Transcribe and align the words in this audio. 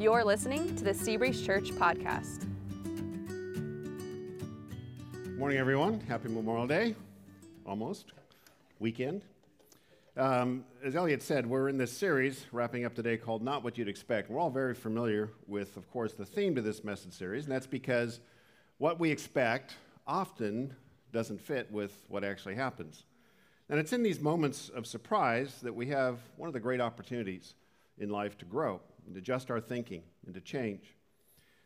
You're 0.00 0.24
listening 0.24 0.74
to 0.76 0.82
the 0.82 0.92
Seabreeze 0.92 1.44
Church 1.44 1.72
podcast. 1.72 2.46
Morning, 5.36 5.58
everyone. 5.58 6.00
Happy 6.08 6.30
Memorial 6.30 6.66
Day. 6.66 6.94
Almost. 7.66 8.12
Weekend. 8.78 9.20
Um, 10.16 10.64
as 10.82 10.96
Elliot 10.96 11.22
said, 11.22 11.44
we're 11.44 11.68
in 11.68 11.76
this 11.76 11.92
series 11.92 12.46
wrapping 12.50 12.86
up 12.86 12.94
today 12.94 13.18
called 13.18 13.42
Not 13.42 13.62
What 13.62 13.76
You'd 13.76 13.88
Expect. 13.88 14.30
We're 14.30 14.40
all 14.40 14.48
very 14.48 14.72
familiar 14.74 15.32
with, 15.46 15.76
of 15.76 15.86
course, 15.90 16.14
the 16.14 16.24
theme 16.24 16.54
to 16.54 16.62
this 16.62 16.82
message 16.82 17.12
series, 17.12 17.44
and 17.44 17.52
that's 17.52 17.66
because 17.66 18.20
what 18.78 18.98
we 18.98 19.10
expect 19.10 19.74
often 20.06 20.74
doesn't 21.12 21.42
fit 21.42 21.70
with 21.70 22.06
what 22.08 22.24
actually 22.24 22.54
happens. 22.54 23.04
And 23.68 23.78
it's 23.78 23.92
in 23.92 24.02
these 24.02 24.18
moments 24.18 24.70
of 24.70 24.86
surprise 24.86 25.60
that 25.60 25.74
we 25.74 25.88
have 25.88 26.20
one 26.38 26.46
of 26.46 26.54
the 26.54 26.60
great 26.60 26.80
opportunities 26.80 27.52
in 27.98 28.08
life 28.08 28.38
to 28.38 28.46
grow 28.46 28.80
and 29.06 29.16
adjust 29.16 29.50
our 29.50 29.60
thinking 29.60 30.02
and 30.26 30.34
to 30.34 30.40
change. 30.40 30.94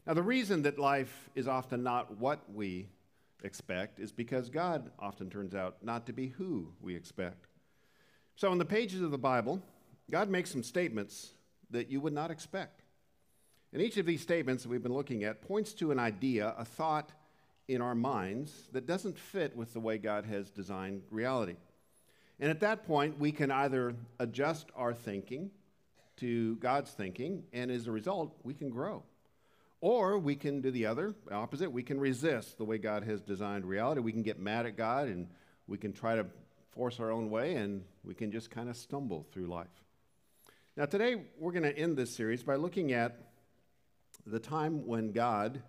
Now, 0.07 0.15
the 0.15 0.23
reason 0.23 0.63
that 0.63 0.79
life 0.79 1.31
is 1.35 1.49
often 1.49 1.83
not 1.83 2.19
what 2.19 2.41
we 2.53 2.89
expect 3.43 4.01
is 4.01 4.13
because 4.13 4.51
God 4.51 4.91
often 4.99 5.31
turns 5.31 5.55
out 5.55 5.77
not 5.83 6.07
to 6.07 6.13
be 6.13 6.29
who 6.29 6.69
we 6.81 6.95
expect. 6.95 7.47
So, 8.37 8.53
in 8.53 8.59
the 8.59 8.65
pages 8.65 9.01
of 9.01 9.11
the 9.11 9.19
Bible, 9.19 9.63
God 10.11 10.29
makes 10.29 10.51
some 10.51 10.63
statements 10.63 11.31
that 11.71 11.91
you 11.91 12.01
would 12.01 12.13
not 12.13 12.31
expect. 12.31 12.83
And 13.73 13.83
each 13.83 13.97
of 13.97 14.07
these 14.07 14.21
statements 14.21 14.63
that 14.63 14.69
we've 14.69 14.83
been 14.83 14.93
looking 14.93 15.25
at 15.25 15.43
points 15.43 15.73
to 15.75 15.91
an 15.91 15.99
idea, 15.99 16.55
a 16.59 16.65
thought 16.65 17.11
in 17.67 17.81
our 17.81 17.95
minds 17.95 18.69
that 18.73 18.87
doesn't 18.87 19.19
fit 19.19 19.57
with 19.57 19.73
the 19.73 19.81
way 19.81 19.99
God 19.99 20.27
has 20.27 20.51
designed 20.51 21.03
reality. 21.11 21.57
And 22.39 22.51
at 22.51 22.61
that 22.61 22.87
point, 22.87 23.19
we 23.19 23.33
can 23.33 23.51
either 23.51 23.95
adjust 24.19 24.69
our 24.77 24.93
thinking 24.93 25.51
to 26.19 26.57
God's 26.57 26.91
thinking, 26.91 27.45
and 27.53 27.71
as 27.71 27.87
a 27.87 27.93
result, 27.93 28.37
we 28.43 28.55
can 28.55 28.71
grow. 28.71 29.03
Or 29.81 30.19
we 30.19 30.35
can 30.35 30.61
do 30.61 30.71
the 30.71 30.87
other, 30.87 31.15
opposite. 31.31 31.71
We 31.71 31.83
can 31.83 32.01
resist 32.01 32.57
the 32.57 32.65
way 32.65 32.79
God 32.79 33.05
has 33.05 33.21
designed 33.21 33.67
reality. 33.67 34.01
We 34.01 34.13
can 34.13 34.23
get 34.23 34.39
mad 34.39 34.65
at 34.65 34.77
God 34.77 35.09
and 35.09 35.29
we 35.67 35.77
can 35.77 35.93
try 35.93 36.17
to 36.17 36.27
force 36.71 37.01
our 37.01 37.11
own 37.11 37.29
way 37.29 37.57
and 37.57 37.85
we 38.03 38.15
can 38.15 38.33
just 38.33 38.51
kind 38.51 38.71
of 38.71 38.77
stumble 38.77 39.27
through 39.31 39.47
life. 39.47 39.67
Now, 40.77 40.87
today 40.87 41.27
we're 41.39 41.53
going 41.53 41.65
to 41.65 41.79
end 41.79 41.99
this 41.99 42.17
series 42.17 42.43
by 42.43 42.57
looking 42.57 42.93
at 42.93 43.19
the 44.27 44.41
time 44.41 44.87
when 44.87 45.13
God 45.13 45.63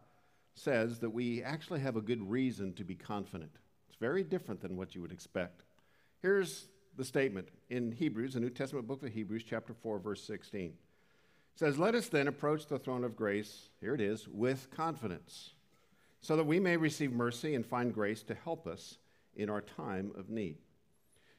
says 0.53 0.99
that 0.99 1.09
we 1.09 1.43
actually 1.43 1.81
have 1.81 1.97
a 1.97 2.01
good 2.01 2.27
reason 2.29 2.73
to 2.75 2.85
be 2.85 2.95
confident. 2.95 3.51
It's 3.89 3.97
very 3.97 4.23
different 4.23 4.61
than 4.61 4.77
what 4.77 4.95
you 4.95 5.01
would 5.01 5.11
expect. 5.11 5.63
Here's 6.21 6.67
the 6.97 7.05
statement 7.05 7.49
in 7.69 7.91
Hebrews, 7.91 8.33
the 8.33 8.39
New 8.39 8.49
Testament 8.49 8.87
book 8.87 9.03
of 9.03 9.11
Hebrews, 9.11 9.43
chapter 9.47 9.73
4, 9.73 9.99
verse 9.99 10.23
16. 10.23 10.65
It 10.65 10.73
says, 11.55 11.77
Let 11.77 11.95
us 11.95 12.07
then 12.07 12.27
approach 12.27 12.67
the 12.67 12.79
throne 12.79 13.03
of 13.03 13.15
grace, 13.15 13.69
here 13.81 13.93
it 13.93 14.01
is, 14.01 14.27
with 14.27 14.69
confidence, 14.71 15.51
so 16.21 16.35
that 16.35 16.45
we 16.45 16.59
may 16.59 16.77
receive 16.77 17.11
mercy 17.11 17.55
and 17.55 17.65
find 17.65 17.93
grace 17.93 18.23
to 18.23 18.35
help 18.35 18.67
us 18.67 18.97
in 19.35 19.49
our 19.49 19.61
time 19.61 20.11
of 20.17 20.29
need. 20.29 20.57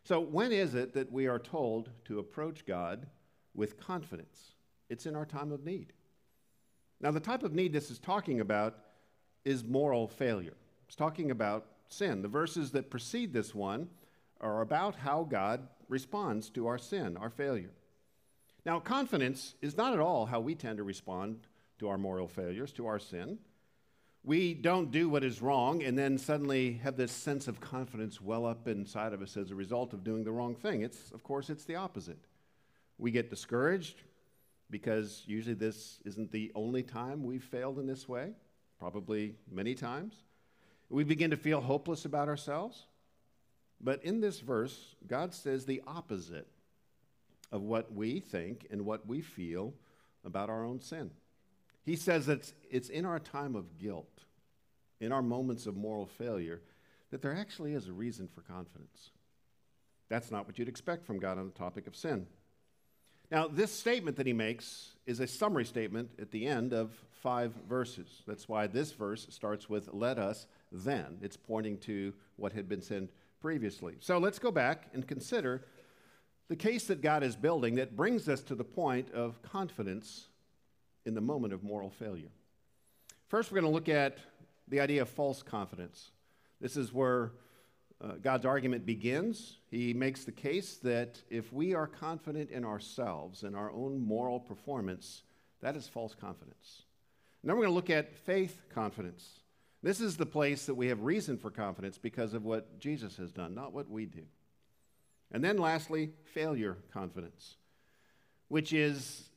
So, 0.05 0.21
when 0.21 0.53
is 0.53 0.75
it 0.75 0.95
that 0.95 1.11
we 1.11 1.27
are 1.27 1.39
told 1.39 1.91
to 2.05 2.19
approach 2.19 2.65
God 2.67 3.07
with 3.55 3.81
confidence? 3.81 4.53
It's 4.89 5.07
in 5.07 5.17
our 5.17 5.27
time 5.27 5.51
of 5.51 5.65
need. 5.65 5.93
Now, 7.01 7.11
the 7.11 7.21
type 7.21 7.43
of 7.43 7.55
need 7.55 7.73
this 7.73 7.91
is 7.91 7.99
talking 7.99 8.41
about 8.41 8.79
is 9.45 9.65
moral 9.65 10.07
failure. 10.07 10.57
It's 10.87 10.97
talking 10.97 11.31
about 11.31 11.67
sin. 11.89 12.23
The 12.23 12.29
verses 12.29 12.71
that 12.73 12.91
precede 12.91 13.33
this 13.33 13.55
one 13.55 13.89
are 14.41 14.61
about 14.61 14.97
how 14.97 15.25
God 15.25 15.67
responds 15.89 16.51
to 16.51 16.67
our 16.67 16.79
sin, 16.79 17.17
our 17.17 17.31
failure. 17.31 17.71
Now, 18.65 18.81
confidence 18.81 19.55
is 19.63 19.77
not 19.77 19.93
at 19.93 20.01
all 20.01 20.27
how 20.27 20.41
we 20.41 20.55
tend 20.55 20.79
to 20.79 20.83
respond 20.83 21.39
to 21.79 21.89
our 21.89 21.99
moral 21.99 22.27
failures, 22.27 22.73
to 22.73 22.87
our 22.87 22.99
sin. 22.99 23.39
We 24.25 24.55
don't 24.55 24.91
do 24.91 25.09
what 25.09 25.23
is 25.23 25.41
wrong 25.41 25.85
and 25.85 25.97
then 25.97 26.19
suddenly 26.19 26.81
have 26.83 26.97
this 26.97 27.13
sense 27.13 27.47
of 27.47 27.61
confidence 27.61 28.21
well 28.21 28.45
up 28.45 28.67
inside 28.67 29.13
of 29.13 29.23
us 29.23 29.37
as 29.37 29.53
a 29.53 29.55
result 29.55 29.93
of 29.93 30.03
doing 30.03 30.25
the 30.25 30.33
wrong 30.33 30.57
thing. 30.57 30.83
It's, 30.83 31.13
of 31.13 31.23
course, 31.23 31.49
it's 31.49 31.65
the 31.65 31.77
opposite. 31.77 32.19
We 32.99 33.13
get 33.13 33.31
discouraged 33.31 34.03
because 34.69 35.23
usually 35.27 35.55
this 35.55 36.01
isn't 36.05 36.33
the 36.33 36.51
only 36.57 36.83
time 36.83 37.23
we've 37.23 37.45
failed 37.45 37.79
in 37.79 37.87
this 37.87 38.09
way, 38.09 38.33
probably 38.81 39.37
many 39.49 39.77
times. 39.77 40.15
We 40.89 41.05
begin 41.05 41.31
to 41.31 41.37
feel 41.37 41.61
hopeless 41.61 42.05
about 42.05 42.29
ourselves. 42.29 42.87
But 43.81 44.05
in 44.05 44.21
this 44.21 44.41
verse, 44.41 44.95
God 45.07 45.35
says 45.35 45.65
the 45.65 45.83
opposite 45.87 46.49
of 47.53 47.63
what 47.63 47.93
we 47.93 48.21
think 48.21 48.67
and 48.71 48.85
what 48.85 49.07
we 49.07 49.21
feel 49.21 49.75
about 50.25 50.51
our 50.51 50.65
own 50.65 50.81
sin. 50.81 51.11
He 51.85 51.97
says 51.97 52.27
that 52.27 52.53
it's 52.69 52.89
in 52.89 53.05
our 53.05 53.21
time 53.21 53.55
of 53.55 53.79
guilt, 53.79 54.25
in 55.01 55.13
our 55.13 55.23
moments 55.23 55.67
of 55.67 55.77
moral 55.77 56.07
failure, 56.07 56.63
that 57.11 57.23
there 57.23 57.35
actually 57.35 57.75
is 57.75 57.87
a 57.87 57.93
reason 57.93 58.29
for 58.29 58.41
confidence. 58.41 59.11
That's 60.09 60.31
not 60.31 60.47
what 60.47 60.59
you'd 60.59 60.69
expect 60.69 61.07
from 61.07 61.19
God 61.19 61.39
on 61.39 61.47
the 61.47 61.53
topic 61.53 61.87
of 61.87 61.95
sin. 61.95 62.27
Now, 63.31 63.49
this 63.49 63.73
statement 63.73 64.17
that 64.17 64.27
he 64.27 64.33
makes 64.33 64.91
is 65.05 65.19
a 65.19 65.27
summary 65.27 65.65
statement 65.65 66.11
at 66.21 66.31
the 66.31 66.47
end 66.47 66.73
of 66.73 66.93
five 67.23 67.53
verses. 67.69 68.23
That's 68.27 68.49
why 68.49 68.69
this 68.69 68.93
verse 68.93 69.27
starts 69.31 69.69
with, 69.69 69.93
Let 69.93 70.19
us 70.19 70.47
then. 70.71 71.19
It's 71.23 71.37
pointing 71.37 71.79
to 71.79 72.13
what 72.37 72.53
had 72.53 72.69
been 72.69 72.83
said 72.83 73.09
previously. 73.41 73.97
So 74.01 74.19
let's 74.19 74.39
go 74.39 74.51
back 74.51 74.89
and 74.93 75.07
consider 75.07 75.65
the 76.49 76.57
case 76.57 76.87
that 76.87 77.03
God 77.03 77.23
is 77.23 77.37
building 77.37 77.77
that 77.77 77.97
brings 77.97 78.29
us 78.29 78.41
to 78.43 78.55
the 78.55 78.65
point 78.65 79.11
of 79.13 79.43
confidence 79.43 80.29
in 81.05 81.15
the 81.15 81.21
moment 81.21 81.53
of 81.53 81.63
moral 81.63 81.91
failure. 81.91 82.31
First, 83.29 83.51
we're 83.51 83.61
going 83.61 83.73
to 83.73 83.75
look 83.75 83.89
at 83.89 84.19
the 84.69 84.81
idea 84.81 85.03
of 85.03 85.09
false 85.09 85.43
confidence. 85.43 86.11
This 86.61 86.77
is 86.77 86.93
where 86.93 87.33
uh, 88.03 88.13
God's 88.23 88.45
argument 88.45 88.87
begins. 88.87 89.59
He 89.71 89.95
makes 89.95 90.25
the 90.25 90.33
case 90.33 90.77
that 90.83 91.23
if 91.31 91.53
we 91.53 91.75
are 91.75 91.87
confident 91.87 92.51
in 92.51 92.65
ourselves 92.65 93.43
and 93.43 93.57
our 93.57 93.71
own 93.71 94.01
moral 94.01 94.39
performance, 94.39 95.23
that 95.63 95.77
is 95.77 95.89
false 95.89 96.15
confidence. 96.15 96.83
And 97.43 97.49
then 97.49 97.57
we're 97.57 97.65
going 97.65 97.73
to 97.73 97.77
look 97.77 97.91
at 97.91 98.15
faith 98.15 98.63
confidence. 98.73 99.41
This 99.87 100.01
is 100.01 100.17
the 100.17 100.27
place 100.27 100.67
that 100.67 100.75
we 100.75 100.89
have 100.89 101.03
reason 101.03 101.39
for 101.39 101.49
confidence 101.49 101.97
because 101.97 102.35
of 102.35 102.45
what 102.45 102.81
Jesus 102.81 103.17
has 103.19 103.31
done, 103.31 103.55
not 103.55 103.73
what 103.73 103.89
we 103.89 104.05
do. 104.05 104.23
And 105.31 105.45
then 105.45 105.59
lastly, 105.59 106.11
failure 106.35 106.77
confidence, 106.93 107.55
which 108.49 108.73
is 108.73 109.29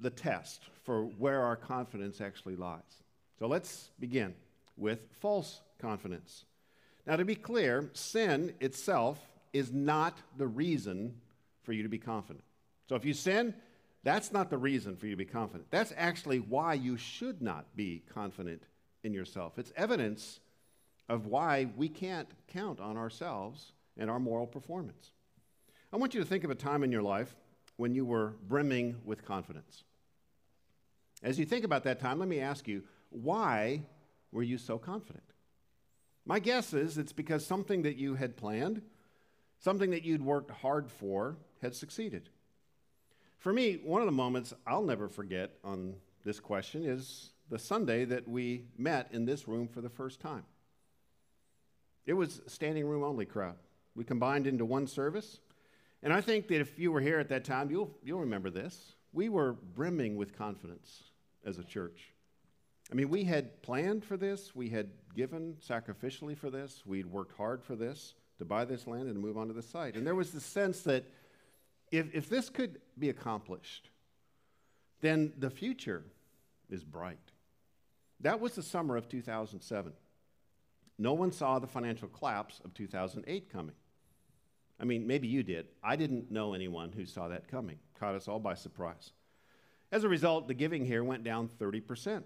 the 0.00 0.10
test 0.10 0.64
for 0.82 1.04
where 1.04 1.42
our 1.42 1.54
confidence 1.54 2.20
actually 2.20 2.56
lies. 2.56 2.80
So 3.38 3.46
let's 3.46 3.90
begin 4.00 4.34
with 4.76 5.06
false 5.20 5.60
confidence. 5.78 6.46
Now, 7.06 7.14
to 7.14 7.24
be 7.24 7.36
clear, 7.36 7.88
sin 7.92 8.54
itself 8.58 9.20
is 9.52 9.70
not 9.72 10.18
the 10.36 10.48
reason 10.48 11.14
for 11.62 11.72
you 11.72 11.84
to 11.84 11.88
be 11.88 11.98
confident. 11.98 12.42
So 12.88 12.96
if 12.96 13.04
you 13.04 13.14
sin, 13.14 13.54
that's 14.02 14.32
not 14.32 14.50
the 14.50 14.58
reason 14.58 14.96
for 14.96 15.06
you 15.06 15.12
to 15.12 15.16
be 15.16 15.26
confident. 15.26 15.70
That's 15.70 15.92
actually 15.96 16.40
why 16.40 16.74
you 16.74 16.96
should 16.96 17.40
not 17.40 17.76
be 17.76 18.02
confident 18.12 18.64
in 19.02 19.12
yourself. 19.12 19.58
It's 19.58 19.72
evidence 19.76 20.40
of 21.08 21.26
why 21.26 21.68
we 21.76 21.88
can't 21.88 22.28
count 22.48 22.80
on 22.80 22.96
ourselves 22.96 23.72
and 23.98 24.10
our 24.10 24.20
moral 24.20 24.46
performance. 24.46 25.10
I 25.92 25.96
want 25.96 26.14
you 26.14 26.20
to 26.20 26.26
think 26.26 26.44
of 26.44 26.50
a 26.50 26.54
time 26.54 26.82
in 26.82 26.92
your 26.92 27.02
life 27.02 27.34
when 27.76 27.94
you 27.94 28.04
were 28.04 28.34
brimming 28.48 28.96
with 29.04 29.24
confidence. 29.24 29.84
As 31.22 31.38
you 31.38 31.44
think 31.44 31.64
about 31.64 31.84
that 31.84 32.00
time, 32.00 32.18
let 32.18 32.28
me 32.28 32.40
ask 32.40 32.66
you, 32.66 32.82
why 33.10 33.82
were 34.32 34.42
you 34.42 34.58
so 34.58 34.78
confident? 34.78 35.24
My 36.24 36.38
guess 36.38 36.72
is 36.72 36.98
it's 36.98 37.12
because 37.12 37.44
something 37.44 37.82
that 37.82 37.96
you 37.96 38.14
had 38.14 38.36
planned, 38.36 38.82
something 39.58 39.90
that 39.90 40.04
you'd 40.04 40.22
worked 40.22 40.50
hard 40.50 40.90
for, 40.90 41.36
had 41.60 41.74
succeeded. 41.74 42.28
For 43.38 43.52
me, 43.52 43.74
one 43.82 44.00
of 44.00 44.06
the 44.06 44.12
moments 44.12 44.54
I'll 44.66 44.84
never 44.84 45.08
forget 45.08 45.50
on 45.64 45.94
this 46.24 46.40
question 46.40 46.84
is 46.84 47.30
the 47.52 47.58
Sunday 47.58 48.06
that 48.06 48.26
we 48.26 48.64
met 48.78 49.10
in 49.12 49.26
this 49.26 49.46
room 49.46 49.68
for 49.68 49.82
the 49.82 49.90
first 49.90 50.20
time. 50.20 50.44
It 52.06 52.14
was 52.14 52.40
standing 52.46 52.86
room 52.86 53.04
only 53.04 53.26
crowd. 53.26 53.56
We 53.94 54.04
combined 54.04 54.46
into 54.46 54.64
one 54.64 54.86
service. 54.86 55.38
And 56.02 56.14
I 56.14 56.22
think 56.22 56.48
that 56.48 56.62
if 56.62 56.78
you 56.78 56.90
were 56.90 57.02
here 57.02 57.18
at 57.18 57.28
that 57.28 57.44
time, 57.44 57.70
you'll, 57.70 57.94
you'll 58.02 58.20
remember 58.20 58.48
this. 58.48 58.94
We 59.12 59.28
were 59.28 59.52
brimming 59.52 60.16
with 60.16 60.34
confidence 60.34 61.10
as 61.44 61.58
a 61.58 61.62
church. 61.62 62.14
I 62.90 62.94
mean, 62.94 63.10
we 63.10 63.24
had 63.24 63.60
planned 63.60 64.02
for 64.02 64.16
this, 64.16 64.56
we 64.56 64.70
had 64.70 64.88
given 65.14 65.56
sacrificially 65.62 66.36
for 66.36 66.48
this, 66.48 66.84
we'd 66.86 67.06
worked 67.06 67.36
hard 67.36 67.62
for 67.62 67.76
this 67.76 68.14
to 68.38 68.46
buy 68.46 68.64
this 68.64 68.86
land 68.86 69.08
and 69.08 69.18
move 69.18 69.36
on 69.36 69.48
to 69.48 69.52
the 69.52 69.62
site. 69.62 69.94
And 69.94 70.06
there 70.06 70.14
was 70.14 70.30
the 70.30 70.40
sense 70.40 70.80
that 70.84 71.04
if, 71.90 72.14
if 72.14 72.30
this 72.30 72.48
could 72.48 72.80
be 72.98 73.10
accomplished, 73.10 73.90
then 75.02 75.34
the 75.36 75.50
future 75.50 76.04
is 76.70 76.82
bright. 76.82 77.31
That 78.22 78.40
was 78.40 78.54
the 78.54 78.62
summer 78.62 78.96
of 78.96 79.08
2007. 79.08 79.92
No 80.98 81.12
one 81.12 81.32
saw 81.32 81.58
the 81.58 81.66
financial 81.66 82.08
collapse 82.08 82.60
of 82.64 82.74
2008 82.74 83.50
coming. 83.50 83.74
I 84.78 84.84
mean, 84.84 85.06
maybe 85.06 85.28
you 85.28 85.42
did. 85.42 85.66
I 85.82 85.96
didn't 85.96 86.30
know 86.30 86.54
anyone 86.54 86.92
who 86.92 87.06
saw 87.06 87.28
that 87.28 87.48
coming. 87.48 87.78
Caught 87.98 88.14
us 88.14 88.28
all 88.28 88.38
by 88.38 88.54
surprise. 88.54 89.12
As 89.90 90.04
a 90.04 90.08
result, 90.08 90.48
the 90.48 90.54
giving 90.54 90.84
here 90.84 91.04
went 91.04 91.24
down 91.24 91.48
30%. 91.48 92.22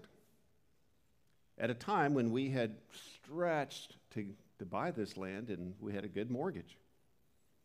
At 1.59 1.69
a 1.69 1.73
time 1.73 2.13
when 2.13 2.31
we 2.31 2.49
had 2.49 2.75
stretched 3.23 3.95
to, 4.11 4.27
to 4.59 4.65
buy 4.65 4.91
this 4.91 5.17
land 5.17 5.49
and 5.49 5.73
we 5.79 5.93
had 5.93 6.05
a 6.05 6.07
good 6.07 6.29
mortgage. 6.29 6.77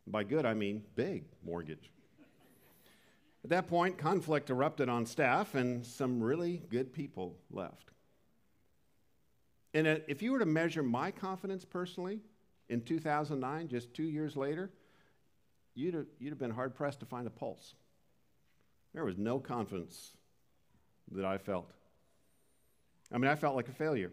By 0.06 0.24
good, 0.24 0.44
I 0.44 0.54
mean 0.54 0.82
big 0.96 1.24
mortgage. 1.44 1.90
At 3.44 3.50
that 3.50 3.66
point, 3.68 3.98
conflict 3.98 4.50
erupted 4.50 4.88
on 4.88 5.04
staff, 5.04 5.54
and 5.56 5.84
some 5.84 6.22
really 6.22 6.62
good 6.70 6.92
people 6.92 7.36
left. 7.50 7.90
And 9.74 9.86
uh, 9.86 9.96
if 10.06 10.22
you 10.22 10.32
were 10.32 10.38
to 10.38 10.46
measure 10.46 10.82
my 10.82 11.10
confidence 11.10 11.64
personally 11.64 12.20
in 12.68 12.82
2009, 12.82 13.68
just 13.68 13.94
two 13.94 14.02
years 14.04 14.36
later, 14.36 14.70
you'd 15.74 15.94
have, 15.94 16.06
you'd 16.18 16.30
have 16.30 16.38
been 16.38 16.50
hard 16.50 16.74
pressed 16.74 17.00
to 17.00 17.06
find 17.06 17.26
a 17.26 17.30
pulse. 17.30 17.74
There 18.92 19.04
was 19.04 19.16
no 19.16 19.38
confidence 19.38 20.12
that 21.12 21.24
I 21.24 21.38
felt. 21.38 21.70
I 23.10 23.18
mean, 23.18 23.30
I 23.30 23.34
felt 23.34 23.56
like 23.56 23.68
a 23.68 23.72
failure. 23.72 24.12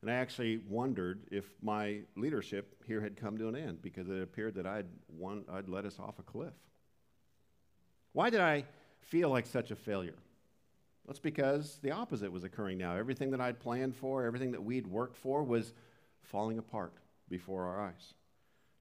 And 0.00 0.10
I 0.10 0.14
actually 0.14 0.60
wondered 0.68 1.26
if 1.30 1.44
my 1.60 2.00
leadership 2.16 2.82
here 2.86 3.00
had 3.00 3.16
come 3.16 3.36
to 3.38 3.48
an 3.48 3.56
end 3.56 3.82
because 3.82 4.08
it 4.08 4.22
appeared 4.22 4.54
that 4.54 4.66
I'd, 4.66 4.86
won, 5.08 5.44
I'd 5.50 5.68
let 5.68 5.84
us 5.84 5.98
off 5.98 6.18
a 6.18 6.22
cliff. 6.22 6.54
Why 8.12 8.30
did 8.30 8.40
I 8.40 8.64
feel 9.00 9.28
like 9.28 9.46
such 9.46 9.70
a 9.70 9.76
failure? 9.76 10.14
That's 11.08 11.18
because 11.18 11.78
the 11.82 11.92
opposite 11.92 12.30
was 12.30 12.44
occurring 12.44 12.76
now. 12.76 12.94
Everything 12.94 13.30
that 13.30 13.40
I'd 13.40 13.58
planned 13.58 13.96
for, 13.96 14.26
everything 14.26 14.52
that 14.52 14.62
we'd 14.62 14.86
worked 14.86 15.16
for 15.16 15.42
was 15.42 15.72
falling 16.22 16.58
apart 16.58 16.92
before 17.30 17.64
our 17.64 17.80
eyes. 17.80 18.12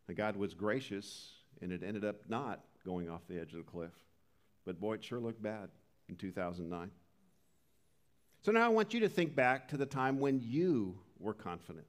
And 0.09 0.17
God 0.17 0.35
was 0.35 0.53
gracious, 0.53 1.29
and 1.61 1.71
it 1.71 1.83
ended 1.83 2.03
up 2.03 2.17
not 2.27 2.59
going 2.85 3.09
off 3.09 3.21
the 3.29 3.39
edge 3.39 3.53
of 3.53 3.59
the 3.59 3.71
cliff. 3.71 3.93
But 4.65 4.77
boy, 4.77 4.95
it 4.95 5.05
sure 5.05 5.21
looked 5.21 5.41
bad 5.41 5.69
in 6.09 6.17
2009. 6.17 6.91
So 8.41 8.51
now 8.51 8.65
I 8.65 8.69
want 8.69 8.93
you 8.93 8.99
to 8.99 9.09
think 9.09 9.33
back 9.33 9.69
to 9.69 9.77
the 9.77 9.85
time 9.85 10.19
when 10.19 10.41
you 10.43 10.99
were 11.19 11.33
confident. 11.33 11.87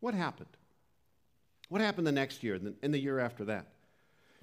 What 0.00 0.14
happened? 0.14 0.56
What 1.68 1.80
happened 1.80 2.08
the 2.08 2.12
next 2.12 2.42
year 2.42 2.58
and 2.82 2.92
the 2.92 2.98
year 2.98 3.20
after 3.20 3.44
that? 3.44 3.68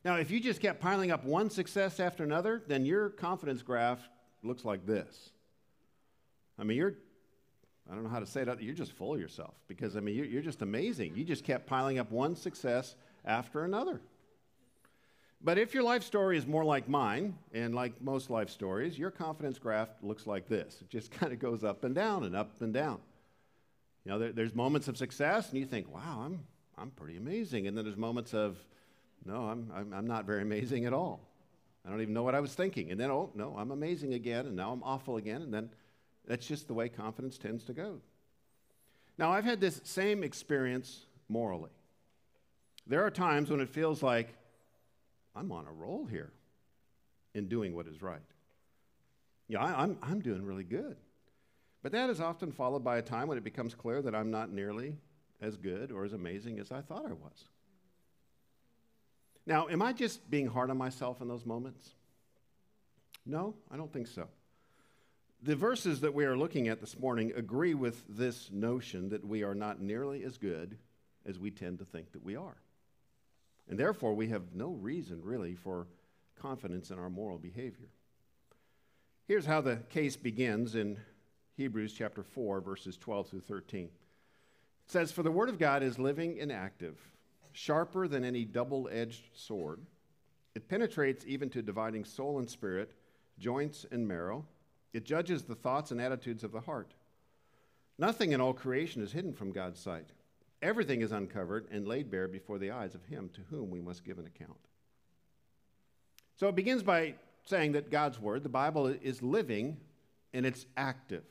Now, 0.06 0.16
if 0.16 0.32
you 0.32 0.40
just 0.40 0.62
kept 0.62 0.80
piling 0.80 1.12
up 1.12 1.26
one 1.26 1.50
success 1.50 2.00
after 2.00 2.24
another, 2.24 2.64
then 2.66 2.86
your 2.86 3.10
confidence 3.10 3.62
graph 3.62 4.00
looks 4.44 4.66
like 4.66 4.86
this. 4.86 5.32
I 6.60 6.64
mean, 6.64 6.78
you're, 6.78 6.96
I 7.90 7.96
don't 7.96 8.04
know 8.04 8.10
how 8.10 8.20
to 8.20 8.26
say 8.26 8.44
that, 8.44 8.62
you're 8.62 8.76
just 8.76 8.92
full 8.94 9.14
of 9.14 9.20
yourself 9.20 9.56
because, 9.68 9.96
I 9.96 10.00
mean, 10.00 10.16
you're, 10.16 10.26
you're 10.26 10.42
just 10.42 10.62
amazing. 10.62 11.16
You 11.16 11.24
just 11.24 11.44
kept 11.44 11.68
piling 11.68 12.00
up 12.00 12.12
one 12.12 12.36
success 12.36 12.96
after 13.26 13.64
another. 13.64 14.02
But 15.44 15.58
if 15.58 15.74
your 15.74 15.84
life 15.84 16.04
story 16.04 16.38
is 16.38 16.46
more 16.46 16.64
like 16.64 16.88
mine, 16.88 17.36
and 17.52 17.74
like 17.74 18.00
most 18.00 18.30
life 18.30 18.50
stories, 18.50 18.98
your 18.98 19.10
confidence 19.10 19.58
graph 19.58 19.90
looks 20.04 20.28
like 20.28 20.48
this. 20.48 20.78
It 20.82 20.90
just 20.90 21.12
kind 21.20 21.34
of 21.34 21.40
goes 21.40 21.64
up 21.64 21.84
and 21.84 21.96
down 21.96 22.24
and 22.24 22.36
up 22.36 22.62
and 22.62 22.74
down. 22.74 23.00
You 24.06 24.12
know, 24.12 24.20
there, 24.20 24.32
there's 24.32 24.56
moments 24.56 24.88
of 24.88 24.98
success, 24.98 25.50
and 25.50 25.60
you 25.60 25.66
think, 25.66 25.92
wow, 25.92 26.24
I'm, 26.26 26.40
I'm 26.78 26.92
pretty 26.92 27.18
amazing. 27.18 27.68
And 27.68 27.78
then 27.78 27.86
there's 27.86 27.98
moments 27.98 28.34
of, 28.34 28.58
no, 29.26 29.48
I'm, 29.48 29.72
I'm, 29.74 29.94
I'm 29.94 30.08
not 30.08 30.26
very 30.26 30.42
amazing 30.42 30.86
at 30.86 30.94
all. 30.94 31.31
I 31.86 31.90
don't 31.90 32.02
even 32.02 32.14
know 32.14 32.24
what 32.24 32.36
I 32.36 32.40
was 32.40 32.54
thinking. 32.54 32.92
And 32.92 33.00
then, 33.00 33.10
oh, 33.10 33.32
no, 33.34 33.56
I'm 33.58 33.72
amazing 33.72 34.14
again, 34.14 34.46
and 34.46 34.56
now 34.56 34.72
I'm 34.72 34.84
awful 34.84 35.18
again. 35.18 35.42
And 35.42 35.54
then 35.54 35.70
that's 36.28 36.46
just 36.46 36.68
the 36.68 36.74
way 36.74 36.90
confidence 36.90 37.38
tends 37.38 37.64
to 37.66 37.74
go. 37.74 38.00
Now, 39.18 39.32
I've 39.32 39.44
had 39.44 39.60
this 39.60 39.82
same 39.84 40.24
experience 40.24 41.06
morally. 41.28 41.72
There 42.88 43.04
are 43.04 43.12
times 43.12 43.50
when 43.50 43.60
it 43.60 43.70
feels 43.70 44.04
like 44.04 44.30
I'm 45.36 45.52
on 45.52 45.66
a 45.68 45.72
roll 45.72 46.06
here 46.06 46.32
in 47.34 47.48
doing 47.48 47.76
what 47.76 47.88
is 47.88 48.02
right. 48.02 48.22
Yeah, 49.48 49.60
I, 49.60 49.84
I'm, 49.84 49.98
I'm 50.02 50.22
doing 50.22 50.44
really 50.44 50.64
good. 50.64 50.98
But 51.84 51.92
that 51.94 52.10
is 52.10 52.22
often 52.22 52.52
followed 52.52 52.84
by 52.84 52.98
a 52.98 53.02
time 53.02 53.28
when 53.28 53.38
it 53.38 53.44
becomes 53.44 53.74
clear 53.74 54.02
that 54.02 54.14
I'm 54.14 54.30
not 54.30 54.52
nearly 54.52 54.96
as 55.42 55.58
good 55.58 55.92
or 55.92 56.06
as 56.06 56.14
amazing 56.14 56.60
as 56.60 56.72
I 56.72 56.82
thought 56.82 57.06
I 57.06 57.14
was. 57.14 57.46
Now, 59.46 59.68
am 59.68 59.82
I 59.82 59.94
just 59.94 60.30
being 60.30 60.48
hard 60.48 60.70
on 60.70 60.78
myself 60.78 61.22
in 61.22 61.28
those 61.28 61.46
moments? 61.46 61.96
No, 63.26 63.56
I 63.70 63.78
don't 63.78 63.92
think 63.92 64.08
so. 64.08 64.28
The 65.44 65.56
verses 65.56 66.02
that 66.02 66.14
we 66.14 66.26
are 66.26 66.38
looking 66.38 66.68
at 66.68 66.80
this 66.80 67.00
morning 67.00 67.34
agree 67.36 67.74
with 67.74 68.04
this 68.08 68.50
notion 68.52 69.10
that 69.10 69.26
we 69.26 69.44
are 69.44 69.56
not 69.56 69.82
nearly 69.82 70.24
as 70.24 70.38
good 70.38 70.78
as 71.26 71.40
we 71.40 71.50
tend 71.50 71.80
to 71.80 71.86
think 71.86 72.12
that 72.12 72.24
we 72.24 72.36
are. 72.36 72.58
And 73.70 73.80
therefore, 73.80 74.14
we 74.14 74.28
have 74.28 74.54
no 74.54 74.70
reason 74.70 75.22
really 75.24 75.56
for 75.56 75.88
confidence 76.40 76.92
in 76.92 77.00
our 77.00 77.10
moral 77.10 77.38
behavior. 77.38 77.90
Here's 79.28 79.46
how 79.46 79.62
the 79.62 79.78
case 79.90 80.16
begins 80.16 80.76
in 80.76 80.98
Hebrews 81.58 81.94
chapter 81.94 82.24
4, 82.24 82.62
verses 82.62 82.98
12 82.98 83.30
through 83.30 83.42
13. 83.42 83.86
It 83.86 83.92
says, 84.88 85.12
For 85.12 85.24
the 85.24 85.32
word 85.32 85.50
of 85.50 85.60
God 85.60 85.84
is 85.84 85.98
living 85.98 86.40
and 86.40 86.52
active, 86.52 86.98
sharper 87.54 88.08
than 88.08 88.24
any 88.24 88.46
double 88.46 88.90
edged 88.92 89.30
sword. 89.34 89.82
It 90.56 90.68
penetrates 90.68 91.26
even 91.28 91.50
to 91.52 91.62
dividing 91.62 92.06
soul 92.06 92.40
and 92.40 92.50
spirit, 92.50 92.94
joints 93.40 93.86
and 93.92 94.08
marrow. 94.08 94.46
It 94.94 95.06
judges 95.06 95.44
the 95.44 95.56
thoughts 95.56 95.92
and 95.92 96.02
attitudes 96.02 96.44
of 96.44 96.52
the 96.52 96.62
heart. 96.62 96.94
Nothing 97.98 98.32
in 98.32 98.42
all 98.42 98.54
creation 98.54 99.02
is 99.02 99.12
hidden 99.12 99.34
from 99.34 99.52
God's 99.52 99.80
sight. 99.80 100.10
Everything 100.62 101.02
is 101.02 101.12
uncovered 101.12 101.68
and 101.72 101.88
laid 101.88 102.12
bare 102.12 102.28
before 102.28 102.60
the 102.60 102.72
eyes 102.72 102.94
of 102.94 103.06
him 103.06 103.30
to 103.34 103.42
whom 103.50 103.70
we 103.70 103.82
must 103.82 104.04
give 104.04 104.20
an 104.20 104.28
account. 104.28 104.60
So 106.38 106.48
it 106.48 106.56
begins 106.56 106.84
by 106.84 107.16
saying 107.46 107.74
that 107.74 107.92
God's 107.92 108.20
word, 108.20 108.44
the 108.44 108.50
Bible, 108.50 108.88
is 108.88 109.22
living 109.22 109.78
and 110.34 110.46
it's 110.46 110.66
active. 110.78 111.24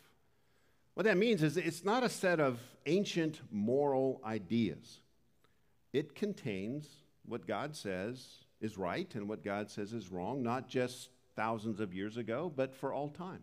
What 0.94 1.04
that 1.04 1.16
means 1.16 1.42
is 1.42 1.56
it's 1.56 1.84
not 1.84 2.02
a 2.02 2.08
set 2.08 2.40
of 2.40 2.60
ancient 2.86 3.40
moral 3.50 4.20
ideas. 4.24 5.00
It 5.92 6.14
contains 6.14 6.88
what 7.26 7.46
God 7.46 7.74
says 7.74 8.44
is 8.60 8.78
right 8.78 9.12
and 9.14 9.28
what 9.28 9.44
God 9.44 9.70
says 9.70 9.92
is 9.92 10.10
wrong, 10.10 10.42
not 10.42 10.68
just 10.68 11.08
thousands 11.36 11.80
of 11.80 11.94
years 11.94 12.16
ago, 12.16 12.52
but 12.54 12.74
for 12.74 12.92
all 12.92 13.08
time. 13.08 13.42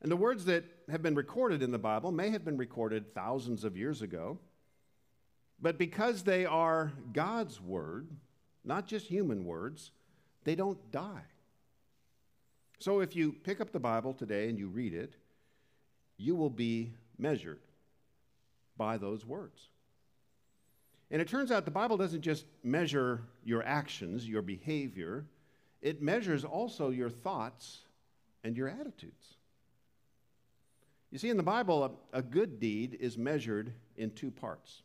And 0.00 0.10
the 0.10 0.16
words 0.16 0.44
that 0.44 0.64
have 0.90 1.02
been 1.02 1.14
recorded 1.14 1.62
in 1.62 1.72
the 1.72 1.78
Bible 1.78 2.12
may 2.12 2.30
have 2.30 2.44
been 2.44 2.56
recorded 2.56 3.14
thousands 3.14 3.64
of 3.64 3.76
years 3.76 4.02
ago, 4.02 4.38
but 5.60 5.78
because 5.78 6.22
they 6.22 6.46
are 6.46 6.92
God's 7.12 7.60
word, 7.60 8.08
not 8.64 8.86
just 8.86 9.06
human 9.06 9.44
words, 9.44 9.90
they 10.44 10.54
don't 10.54 10.90
die. 10.92 11.24
So 12.78 13.00
if 13.00 13.16
you 13.16 13.32
pick 13.32 13.60
up 13.60 13.72
the 13.72 13.80
Bible 13.80 14.14
today 14.14 14.48
and 14.48 14.58
you 14.58 14.68
read 14.68 14.94
it, 14.94 15.14
you 16.16 16.36
will 16.36 16.50
be 16.50 16.94
measured 17.18 17.60
by 18.76 18.98
those 18.98 19.26
words. 19.26 19.68
And 21.10 21.22
it 21.22 21.28
turns 21.28 21.50
out 21.50 21.64
the 21.64 21.70
Bible 21.70 21.96
doesn't 21.96 22.20
just 22.20 22.44
measure 22.62 23.22
your 23.44 23.62
actions, 23.62 24.28
your 24.28 24.42
behavior, 24.42 25.24
it 25.80 26.02
measures 26.02 26.44
also 26.44 26.90
your 26.90 27.08
thoughts 27.08 27.82
and 28.44 28.56
your 28.56 28.68
attitudes. 28.68 29.36
You 31.10 31.18
see, 31.18 31.30
in 31.30 31.36
the 31.36 31.42
Bible, 31.42 31.98
a, 32.12 32.18
a, 32.18 32.22
good 32.22 32.60
deed 32.60 32.98
is 33.00 33.16
measured 33.16 33.72
in 33.96 34.10
two 34.10 34.30
parts. 34.30 34.82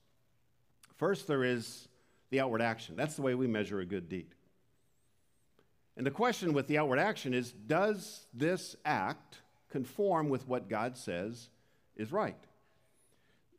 First, 0.98 1.28
there 1.28 1.44
is 1.44 1.90
the 2.30 2.40
outward 2.40 2.62
action. 2.62 2.96
That's 2.96 3.16
the 3.16 3.22
way 3.24 3.36
we 3.36 3.48
measure 3.48 3.80
a 3.80 3.86
good 3.86 4.08
deed. 4.08 4.28
And 5.98 6.06
the 6.06 6.12
question 6.12 6.54
with 6.54 6.68
the 6.68 6.78
outward 6.78 7.00
action 7.00 7.34
is 7.34 7.52
does 7.52 8.26
this 8.34 8.76
act 8.86 9.42
conform 9.70 10.30
with 10.30 10.48
what 10.48 10.70
God 10.70 10.98
says 10.98 11.50
is 11.96 12.12
right? 12.12 12.38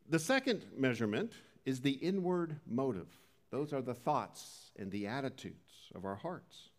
The 0.09 0.19
second 0.19 0.65
measurement 0.75 1.33
is 1.65 1.81
the 1.81 1.91
inward 1.91 2.57
motive. 2.67 3.07
Those 3.51 3.73
are 3.73 3.81
the 3.81 3.93
thoughts 3.93 4.71
and 4.77 4.91
the 4.91 5.07
attitudes 5.07 5.91
of 5.93 6.05
our 6.05 6.15
hearts. 6.15 6.69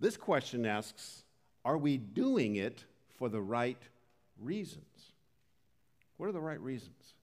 This 0.00 0.16
question 0.16 0.66
asks 0.66 1.22
Are 1.64 1.78
we 1.78 1.96
doing 1.96 2.56
it 2.56 2.84
for 3.16 3.28
the 3.28 3.40
right 3.40 3.80
reasons. 4.40 5.12
What 6.16 6.28
are 6.28 6.32
the 6.32 6.40
right 6.40 6.60
reasons? 6.60 7.14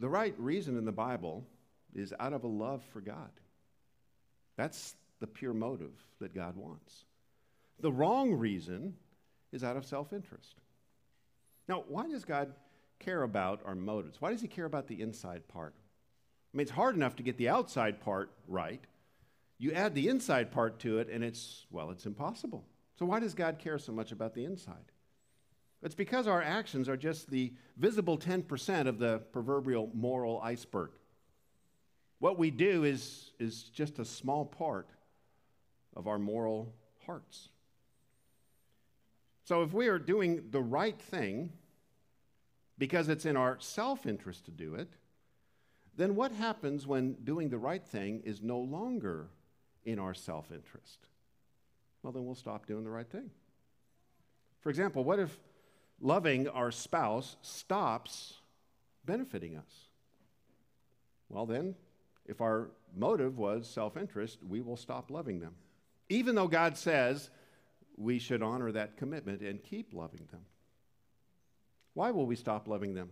The 0.00 0.08
right 0.08 0.34
reason 0.38 0.76
in 0.76 0.84
the 0.84 0.92
Bible 0.92 1.44
is 1.94 2.12
out 2.18 2.32
of 2.32 2.44
a 2.44 2.48
love 2.48 2.82
for 2.92 3.00
God. 3.00 3.30
That's 4.56 4.94
the 5.20 5.26
pure 5.26 5.54
motive 5.54 5.92
that 6.20 6.34
God 6.34 6.56
wants. 6.56 7.04
The 7.80 7.92
wrong 7.92 8.34
reason 8.34 8.94
is 9.52 9.64
out 9.64 9.76
of 9.76 9.86
self 9.86 10.12
interest. 10.12 10.56
Now, 11.68 11.84
why 11.88 12.08
does 12.08 12.24
God 12.24 12.52
care 13.04 13.22
about 13.22 13.60
our 13.64 13.74
motives? 13.74 14.20
Why 14.20 14.30
does 14.30 14.40
He 14.40 14.48
care 14.48 14.64
about 14.64 14.86
the 14.88 15.00
inside 15.00 15.46
part? 15.48 15.74
I 16.52 16.56
mean, 16.56 16.62
it's 16.62 16.70
hard 16.70 16.94
enough 16.94 17.16
to 17.16 17.22
get 17.22 17.36
the 17.36 17.48
outside 17.48 18.00
part 18.00 18.30
right. 18.46 18.82
You 19.58 19.72
add 19.72 19.94
the 19.94 20.08
inside 20.08 20.52
part 20.52 20.78
to 20.80 20.98
it, 20.98 21.08
and 21.10 21.24
it's, 21.24 21.66
well, 21.70 21.90
it's 21.90 22.06
impossible. 22.06 22.64
So, 22.98 23.06
why 23.06 23.20
does 23.20 23.34
God 23.34 23.58
care 23.58 23.78
so 23.78 23.92
much 23.92 24.12
about 24.12 24.34
the 24.34 24.44
inside? 24.44 24.92
It's 25.82 25.94
because 25.94 26.26
our 26.26 26.42
actions 26.42 26.88
are 26.88 26.96
just 26.96 27.30
the 27.30 27.52
visible 27.76 28.16
10% 28.16 28.86
of 28.86 28.98
the 28.98 29.18
proverbial 29.32 29.90
moral 29.92 30.40
iceberg. 30.42 30.90
What 32.20 32.38
we 32.38 32.50
do 32.50 32.84
is, 32.84 33.32
is 33.38 33.64
just 33.64 33.98
a 33.98 34.04
small 34.04 34.46
part 34.46 34.88
of 35.94 36.06
our 36.06 36.18
moral 36.18 36.72
hearts. 37.04 37.50
So 39.44 39.62
if 39.62 39.74
we 39.74 39.88
are 39.88 39.98
doing 39.98 40.44
the 40.50 40.62
right 40.62 40.98
thing 40.98 41.52
because 42.78 43.08
it's 43.08 43.24
in 43.24 43.36
our 43.36 43.56
self 43.60 44.06
interest 44.06 44.46
to 44.46 44.50
do 44.50 44.74
it, 44.74 44.88
then 45.96 46.16
what 46.16 46.32
happens 46.32 46.86
when 46.86 47.14
doing 47.24 47.48
the 47.48 47.58
right 47.58 47.84
thing 47.84 48.22
is 48.24 48.42
no 48.42 48.58
longer 48.58 49.28
in 49.84 49.98
our 49.98 50.14
self 50.14 50.50
interest? 50.50 51.08
Well, 52.02 52.12
then 52.12 52.24
we'll 52.24 52.34
stop 52.34 52.66
doing 52.66 52.84
the 52.84 52.90
right 52.90 53.08
thing. 53.08 53.30
For 54.60 54.70
example, 54.70 55.04
what 55.04 55.18
if 55.18 55.38
loving 56.00 56.48
our 56.48 56.70
spouse 56.70 57.36
stops 57.42 58.34
benefiting 59.04 59.56
us? 59.56 59.88
Well, 61.28 61.46
then, 61.46 61.74
if 62.26 62.40
our 62.40 62.70
motive 62.96 63.38
was 63.38 63.68
self 63.68 63.96
interest, 63.96 64.38
we 64.46 64.60
will 64.60 64.76
stop 64.76 65.10
loving 65.10 65.40
them. 65.40 65.54
Even 66.08 66.34
though 66.34 66.48
God 66.48 66.76
says 66.76 67.30
we 67.96 68.18
should 68.18 68.42
honor 68.42 68.72
that 68.72 68.96
commitment 68.96 69.40
and 69.40 69.62
keep 69.62 69.94
loving 69.94 70.26
them. 70.30 70.40
Why 71.94 72.10
will 72.10 72.26
we 72.26 72.36
stop 72.36 72.68
loving 72.68 72.94
them? 72.94 73.10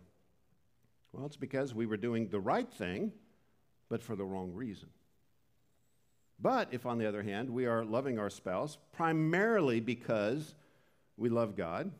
Well, 1.12 1.26
it's 1.26 1.36
because 1.36 1.74
we 1.74 1.86
were 1.86 1.96
doing 1.96 2.28
the 2.28 2.40
right 2.40 2.70
thing, 2.70 3.12
but 3.88 4.02
for 4.02 4.16
the 4.16 4.24
wrong 4.24 4.52
reason. 4.52 4.88
But 6.40 6.68
if, 6.72 6.86
on 6.86 6.98
the 6.98 7.06
other 7.06 7.22
hand, 7.22 7.50
we 7.50 7.66
are 7.66 7.84
loving 7.84 8.18
our 8.18 8.30
spouse 8.30 8.76
primarily 8.92 9.80
because 9.80 10.54
we 11.16 11.28
love 11.28 11.56
God, 11.56 11.92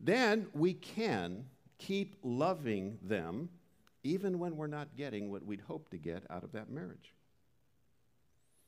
then 0.00 0.46
we 0.54 0.72
can 0.72 1.44
keep 1.78 2.16
loving 2.22 2.98
them 3.02 3.50
even 4.04 4.38
when 4.38 4.56
we're 4.56 4.66
not 4.66 4.96
getting 4.96 5.30
what 5.30 5.44
we'd 5.44 5.60
hope 5.60 5.90
to 5.90 5.98
get 5.98 6.24
out 6.30 6.44
of 6.44 6.52
that 6.52 6.70
marriage. 6.70 7.12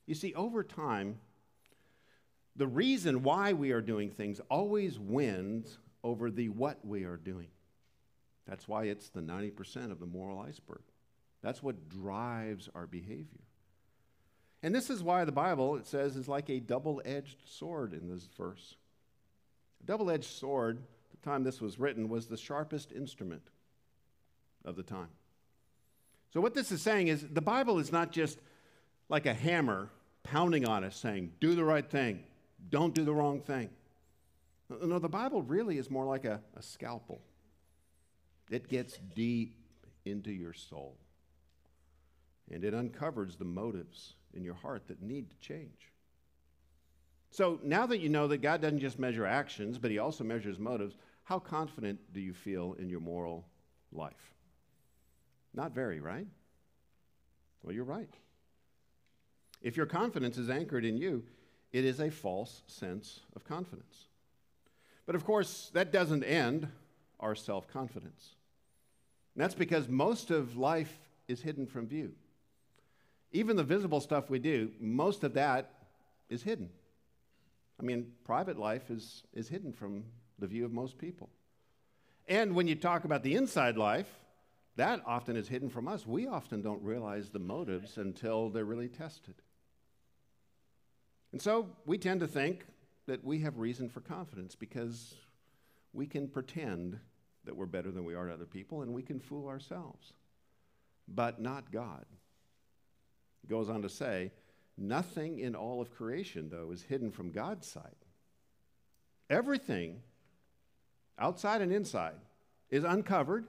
You 0.05 0.15
see, 0.15 0.33
over 0.35 0.63
time, 0.63 1.17
the 2.55 2.67
reason 2.67 3.23
why 3.23 3.53
we 3.53 3.71
are 3.71 3.81
doing 3.81 4.11
things 4.11 4.39
always 4.49 4.99
wins 4.99 5.79
over 6.05 6.29
the 6.29 6.49
what 6.49 6.85
we 6.85 7.03
are 7.03 7.17
doing. 7.17 7.47
That's 8.47 8.67
why 8.67 8.83
it's 8.85 9.09
the 9.09 9.21
90% 9.21 9.91
of 9.91 9.99
the 9.99 10.05
moral 10.05 10.39
iceberg. 10.39 10.83
That's 11.41 11.63
what 11.63 11.89
drives 11.89 12.69
our 12.75 12.85
behavior. 12.85 13.41
And 14.61 14.73
this 14.73 14.91
is 14.91 15.01
why 15.01 15.25
the 15.25 15.31
Bible, 15.31 15.75
it 15.77 15.87
says, 15.87 16.15
is 16.15 16.27
like 16.27 16.49
a 16.49 16.59
double 16.59 17.01
edged 17.03 17.37
sword 17.47 17.93
in 17.93 18.07
this 18.07 18.29
verse. 18.37 18.75
A 19.83 19.85
double 19.87 20.11
edged 20.11 20.29
sword, 20.29 20.77
the 21.09 21.27
time 21.27 21.43
this 21.43 21.59
was 21.59 21.79
written, 21.79 22.07
was 22.07 22.27
the 22.27 22.37
sharpest 22.37 22.91
instrument 22.91 23.49
of 24.63 24.75
the 24.75 24.83
time. 24.83 25.09
So, 26.33 26.39
what 26.39 26.53
this 26.53 26.71
is 26.71 26.81
saying 26.81 27.07
is 27.07 27.25
the 27.31 27.41
Bible 27.41 27.79
is 27.79 27.91
not 27.91 28.11
just 28.11 28.39
like 29.09 29.25
a 29.25 29.33
hammer 29.33 29.89
pounding 30.23 30.67
on 30.67 30.83
us 30.83 30.95
saying, 30.95 31.31
do 31.39 31.55
the 31.55 31.63
right 31.63 31.87
thing, 31.89 32.23
don't 32.69 32.93
do 32.93 33.03
the 33.03 33.13
wrong 33.13 33.41
thing. 33.41 33.69
No, 34.69 34.99
the 34.99 35.09
Bible 35.09 35.41
really 35.41 35.77
is 35.77 35.89
more 35.89 36.05
like 36.05 36.25
a, 36.25 36.41
a 36.55 36.61
scalpel. 36.61 37.21
It 38.49 38.67
gets 38.67 38.97
deep 39.15 39.57
into 40.05 40.31
your 40.31 40.53
soul. 40.53 40.97
And 42.51 42.63
it 42.63 42.73
uncovers 42.73 43.35
the 43.35 43.45
motives 43.45 44.13
in 44.33 44.43
your 44.43 44.53
heart 44.53 44.87
that 44.87 45.01
need 45.01 45.31
to 45.31 45.37
change. 45.37 45.91
So 47.31 47.59
now 47.63 47.85
that 47.87 47.99
you 47.99 48.09
know 48.09 48.27
that 48.27 48.41
God 48.41 48.61
doesn't 48.61 48.79
just 48.79 48.99
measure 48.99 49.25
actions, 49.25 49.77
but 49.77 49.91
He 49.91 49.99
also 49.99 50.23
measures 50.23 50.59
motives, 50.59 50.95
how 51.23 51.39
confident 51.39 51.99
do 52.13 52.21
you 52.21 52.33
feel 52.33 52.75
in 52.79 52.89
your 52.89 52.99
moral 52.99 53.45
life? 53.91 54.33
Not 55.53 55.73
very, 55.73 55.99
right? 55.99 56.27
Well, 57.63 57.73
you're 57.73 57.83
right. 57.83 58.13
If 59.61 59.75
your 59.75 59.87
confidence 59.87 60.37
is 60.37 60.49
anchored 60.49 60.85
in 60.85 60.97
you, 60.97 61.23
it 61.73 61.83
is 61.83 61.99
a 61.99 62.11
false 62.11 62.61
sense 62.67 63.21
of 63.35 63.43
confidence. 63.43 64.05
But 65.05 65.15
of 65.15 65.23
course, 65.23 65.69
that 65.73 65.91
doesn't 65.91 66.23
end 66.23 66.67
our 67.19 67.35
self 67.35 67.67
confidence. 67.67 68.35
That's 69.35 69.55
because 69.55 69.87
most 69.87 70.31
of 70.31 70.55
life 70.55 70.97
is 71.27 71.41
hidden 71.41 71.67
from 71.67 71.87
view. 71.87 72.13
Even 73.31 73.57
the 73.57 73.63
visible 73.63 73.99
stuff 73.99 74.29
we 74.29 74.39
do, 74.39 74.71
most 74.79 75.23
of 75.23 75.33
that 75.33 75.71
is 76.29 76.41
hidden. 76.41 76.69
I 77.79 77.83
mean, 77.83 78.13
private 78.23 78.57
life 78.57 78.89
is, 78.89 79.23
is 79.33 79.49
hidden 79.49 79.73
from 79.73 80.05
the 80.39 80.47
view 80.47 80.63
of 80.63 80.71
most 80.71 80.97
people. 80.97 81.29
And 82.27 82.55
when 82.55 82.67
you 82.67 82.75
talk 82.75 83.03
about 83.03 83.23
the 83.23 83.35
inside 83.35 83.77
life, 83.77 84.07
that 84.77 85.01
often 85.05 85.35
is 85.35 85.47
hidden 85.47 85.69
from 85.69 85.87
us. 85.87 86.07
We 86.07 86.27
often 86.27 86.61
don't 86.61 86.81
realize 86.81 87.29
the 87.29 87.39
motives 87.39 87.97
until 87.97 88.49
they're 88.49 88.65
really 88.65 88.87
tested. 88.87 89.35
And 91.31 91.41
so 91.41 91.67
we 91.85 91.97
tend 91.97 92.21
to 92.21 92.27
think 92.27 92.65
that 93.07 93.23
we 93.23 93.39
have 93.39 93.57
reason 93.57 93.89
for 93.89 94.01
confidence 94.01 94.55
because 94.55 95.15
we 95.93 96.07
can 96.07 96.27
pretend 96.27 96.99
that 97.45 97.55
we're 97.55 97.65
better 97.65 97.91
than 97.91 98.05
we 98.05 98.15
are 98.15 98.27
to 98.27 98.33
other 98.33 98.45
people 98.45 98.81
and 98.81 98.93
we 98.93 99.03
can 99.03 99.19
fool 99.19 99.47
ourselves, 99.47 100.13
but 101.07 101.39
not 101.39 101.71
God. 101.71 102.05
He 103.41 103.47
goes 103.47 103.69
on 103.69 103.83
to 103.83 103.89
say, 103.89 104.31
nothing 104.77 105.39
in 105.39 105.55
all 105.55 105.81
of 105.81 105.95
creation, 105.95 106.49
though, 106.49 106.71
is 106.71 106.81
hidden 106.81 107.11
from 107.11 107.31
God's 107.31 107.67
sight. 107.67 107.97
Everything, 109.29 110.01
outside 111.19 111.61
and 111.61 111.71
inside, 111.71 112.15
is 112.69 112.83
uncovered, 112.83 113.45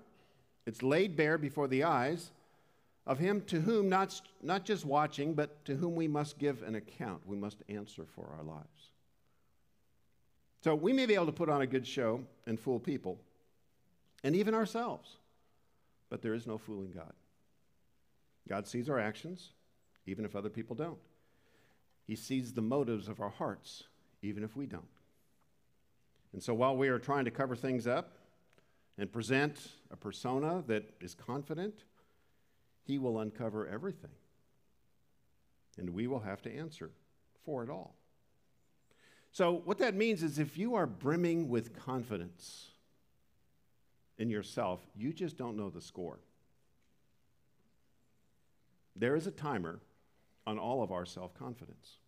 it's 0.67 0.83
laid 0.83 1.17
bare 1.17 1.39
before 1.39 1.69
the 1.69 1.85
eyes 1.85 2.31
of 3.07 3.19
him 3.19 3.41
to 3.43 3.61
whom 3.61 3.89
not, 3.89 4.21
not 4.43 4.65
just 4.65 4.85
watching, 4.85 5.33
but 5.35 5.65
to 5.65 5.77
whom 5.77 5.95
we 5.95 6.09
must 6.09 6.39
give 6.39 6.63
an 6.63 6.75
account. 6.75 7.23
We 7.25 7.37
must 7.37 7.63
answer 7.69 8.05
for 8.15 8.29
our 8.37 8.43
lives. 8.43 8.91
So 10.67 10.75
we 10.75 10.93
may 10.93 11.07
be 11.07 11.15
able 11.15 11.27
to 11.27 11.33
put 11.33 11.49
on 11.49 11.63
a 11.63 11.67
good 11.69 11.87
show 11.87 12.23
and 12.45 12.59
fool 12.59 12.81
people, 12.81 13.21
and 14.25 14.35
even 14.35 14.53
ourselves, 14.53 15.19
but 16.11 16.23
there 16.23 16.35
is 16.35 16.45
no 16.45 16.59
fooling 16.59 16.91
God. 16.91 17.13
God 18.49 18.67
sees 18.67 18.89
our 18.89 18.99
actions, 18.99 19.51
even 20.07 20.25
if 20.25 20.35
other 20.35 20.49
people 20.49 20.75
don't. 20.75 20.99
He 22.05 22.17
sees 22.17 22.53
the 22.53 22.63
motives 22.63 23.07
of 23.07 23.21
our 23.21 23.31
hearts, 23.31 23.85
even 24.23 24.43
if 24.43 24.57
we 24.57 24.67
don't. 24.67 24.83
And 26.33 26.43
so 26.43 26.53
while 26.53 26.77
we 26.77 26.89
are 26.89 26.99
trying 26.99 27.27
to 27.27 27.31
cover 27.31 27.55
things 27.55 27.87
up 27.87 28.17
and 28.99 29.13
present 29.13 29.69
a 29.93 29.97
persona 29.97 30.65
that 30.67 30.83
is 31.01 31.15
confident, 31.15 31.85
he 32.83 32.99
will 32.99 33.21
uncover 33.21 33.69
everything. 33.69 34.11
And 35.79 35.91
we 35.91 36.09
will 36.09 36.19
have 36.19 36.43
to 36.43 36.53
answer 36.53 36.91
for 37.45 37.63
it 37.63 37.71
all. 37.71 37.95
So, 39.37 39.61
what 39.67 39.77
that 39.81 39.95
means 39.95 40.23
is 40.23 40.39
if 40.39 40.57
you 40.57 40.77
are 40.77 40.87
brimming 40.87 41.51
with 41.51 41.79
confidence 41.79 42.69
in 44.17 44.31
yourself, 44.31 44.81
you 44.97 45.13
just 45.13 45.37
don't 45.37 45.59
know 45.59 45.69
the 45.69 45.83
score. 45.83 46.21
There 48.99 49.15
is 49.15 49.27
a 49.27 49.31
timer 49.31 49.79
on 50.47 50.59
all 50.59 50.83
of 50.83 50.91
our 50.91 51.05
self 51.05 51.35
confidence. 51.35 51.99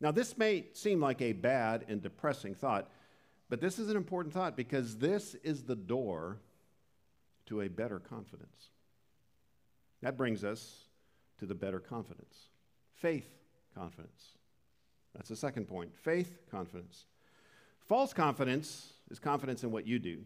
Now, 0.00 0.10
this 0.10 0.36
may 0.36 0.64
seem 0.72 1.00
like 1.00 1.22
a 1.22 1.32
bad 1.32 1.84
and 1.86 2.02
depressing 2.02 2.56
thought, 2.56 2.90
but 3.48 3.60
this 3.60 3.78
is 3.78 3.88
an 3.88 3.96
important 3.96 4.34
thought 4.34 4.56
because 4.56 4.96
this 4.96 5.36
is 5.44 5.62
the 5.62 5.76
door 5.76 6.38
to 7.46 7.60
a 7.60 7.68
better 7.68 8.00
confidence. 8.00 8.70
That 10.02 10.16
brings 10.16 10.42
us 10.42 10.86
to 11.38 11.46
the 11.46 11.54
better 11.54 11.78
confidence 11.78 12.48
faith 12.96 13.30
confidence. 13.76 14.37
That's 15.18 15.28
the 15.28 15.36
second 15.36 15.66
point 15.66 15.90
faith 15.94 16.38
confidence. 16.50 17.04
False 17.86 18.14
confidence 18.14 18.92
is 19.10 19.18
confidence 19.18 19.64
in 19.64 19.70
what 19.70 19.86
you 19.86 19.98
do, 19.98 20.20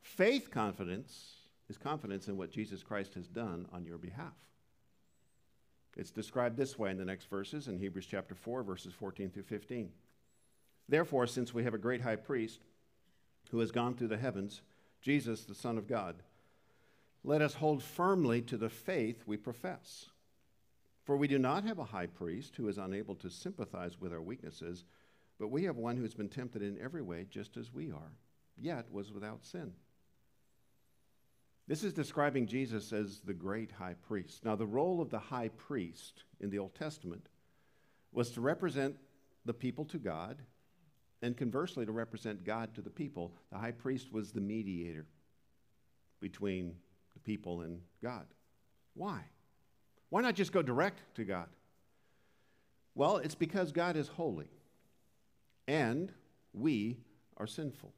faith 0.00 0.50
confidence 0.50 1.34
is 1.68 1.76
confidence 1.76 2.28
in 2.28 2.36
what 2.36 2.52
Jesus 2.52 2.82
Christ 2.82 3.14
has 3.14 3.26
done 3.26 3.66
on 3.72 3.84
your 3.84 3.98
behalf. 3.98 4.36
It's 5.96 6.10
described 6.10 6.56
this 6.56 6.78
way 6.78 6.90
in 6.90 6.98
the 6.98 7.04
next 7.04 7.28
verses 7.28 7.66
in 7.66 7.78
Hebrews 7.78 8.06
chapter 8.06 8.34
4, 8.34 8.62
verses 8.62 8.92
14 8.94 9.30
through 9.30 9.42
15. 9.42 9.90
Therefore, 10.88 11.26
since 11.26 11.52
we 11.52 11.64
have 11.64 11.74
a 11.74 11.78
great 11.78 12.02
high 12.02 12.16
priest 12.16 12.60
who 13.50 13.58
has 13.58 13.72
gone 13.72 13.94
through 13.94 14.08
the 14.08 14.16
heavens, 14.16 14.60
Jesus, 15.00 15.44
the 15.44 15.54
Son 15.54 15.76
of 15.78 15.88
God, 15.88 16.16
let 17.24 17.42
us 17.42 17.54
hold 17.54 17.82
firmly 17.82 18.42
to 18.42 18.56
the 18.56 18.68
faith 18.68 19.24
we 19.26 19.36
profess. 19.36 20.10
For 21.06 21.16
we 21.16 21.28
do 21.28 21.38
not 21.38 21.64
have 21.64 21.78
a 21.78 21.84
high 21.84 22.08
priest 22.08 22.56
who 22.56 22.68
is 22.68 22.78
unable 22.78 23.14
to 23.16 23.30
sympathize 23.30 24.00
with 24.00 24.12
our 24.12 24.20
weaknesses, 24.20 24.84
but 25.38 25.52
we 25.52 25.62
have 25.62 25.76
one 25.76 25.96
who 25.96 26.02
has 26.02 26.14
been 26.14 26.28
tempted 26.28 26.62
in 26.62 26.78
every 26.82 27.00
way, 27.00 27.26
just 27.30 27.56
as 27.56 27.72
we 27.72 27.92
are, 27.92 28.12
yet 28.58 28.90
was 28.90 29.12
without 29.12 29.44
sin. 29.44 29.72
This 31.68 31.84
is 31.84 31.92
describing 31.92 32.46
Jesus 32.46 32.92
as 32.92 33.20
the 33.20 33.34
great 33.34 33.70
high 33.70 33.94
priest. 34.08 34.44
Now, 34.44 34.56
the 34.56 34.66
role 34.66 35.00
of 35.00 35.10
the 35.10 35.18
high 35.18 35.50
priest 35.50 36.24
in 36.40 36.50
the 36.50 36.58
Old 36.58 36.74
Testament 36.74 37.28
was 38.12 38.32
to 38.32 38.40
represent 38.40 38.96
the 39.44 39.54
people 39.54 39.84
to 39.86 39.98
God, 39.98 40.42
and 41.22 41.36
conversely, 41.36 41.86
to 41.86 41.92
represent 41.92 42.44
God 42.44 42.74
to 42.74 42.82
the 42.82 42.90
people. 42.90 43.32
The 43.52 43.58
high 43.58 43.72
priest 43.72 44.12
was 44.12 44.32
the 44.32 44.40
mediator 44.40 45.06
between 46.20 46.74
the 47.14 47.20
people 47.20 47.60
and 47.60 47.80
God. 48.02 48.26
Why? 48.94 49.22
Why 50.10 50.22
not 50.22 50.34
just 50.34 50.52
go 50.52 50.62
direct 50.62 51.00
to 51.16 51.24
God? 51.24 51.48
Well, 52.94 53.18
it's 53.18 53.34
because 53.34 53.72
God 53.72 53.96
is 53.96 54.08
holy 54.08 54.50
and 55.68 56.12
we 56.52 56.98
are 57.36 57.46
sinful. 57.46 57.92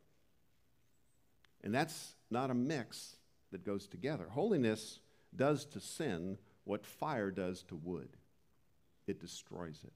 And 1.62 1.74
that's 1.74 2.14
not 2.30 2.50
a 2.50 2.54
mix 2.54 3.16
that 3.52 3.64
goes 3.64 3.86
together. 3.86 4.26
Holiness 4.30 5.00
does 5.34 5.64
to 5.66 5.80
sin 5.80 6.38
what 6.64 6.84
fire 6.84 7.30
does 7.30 7.62
to 7.64 7.76
wood 7.76 8.08
it 9.08 9.20
destroys 9.20 9.80
it. 9.84 9.92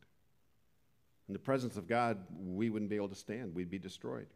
In 1.28 1.34
the 1.34 1.38
presence 1.38 1.76
of 1.76 1.86
God, 1.86 2.18
we 2.44 2.70
wouldn't 2.70 2.90
be 2.90 2.96
able 2.96 3.08
to 3.10 3.14
stand, 3.14 3.54
we'd 3.54 3.70
be 3.70 3.78
destroyed. 3.78 4.26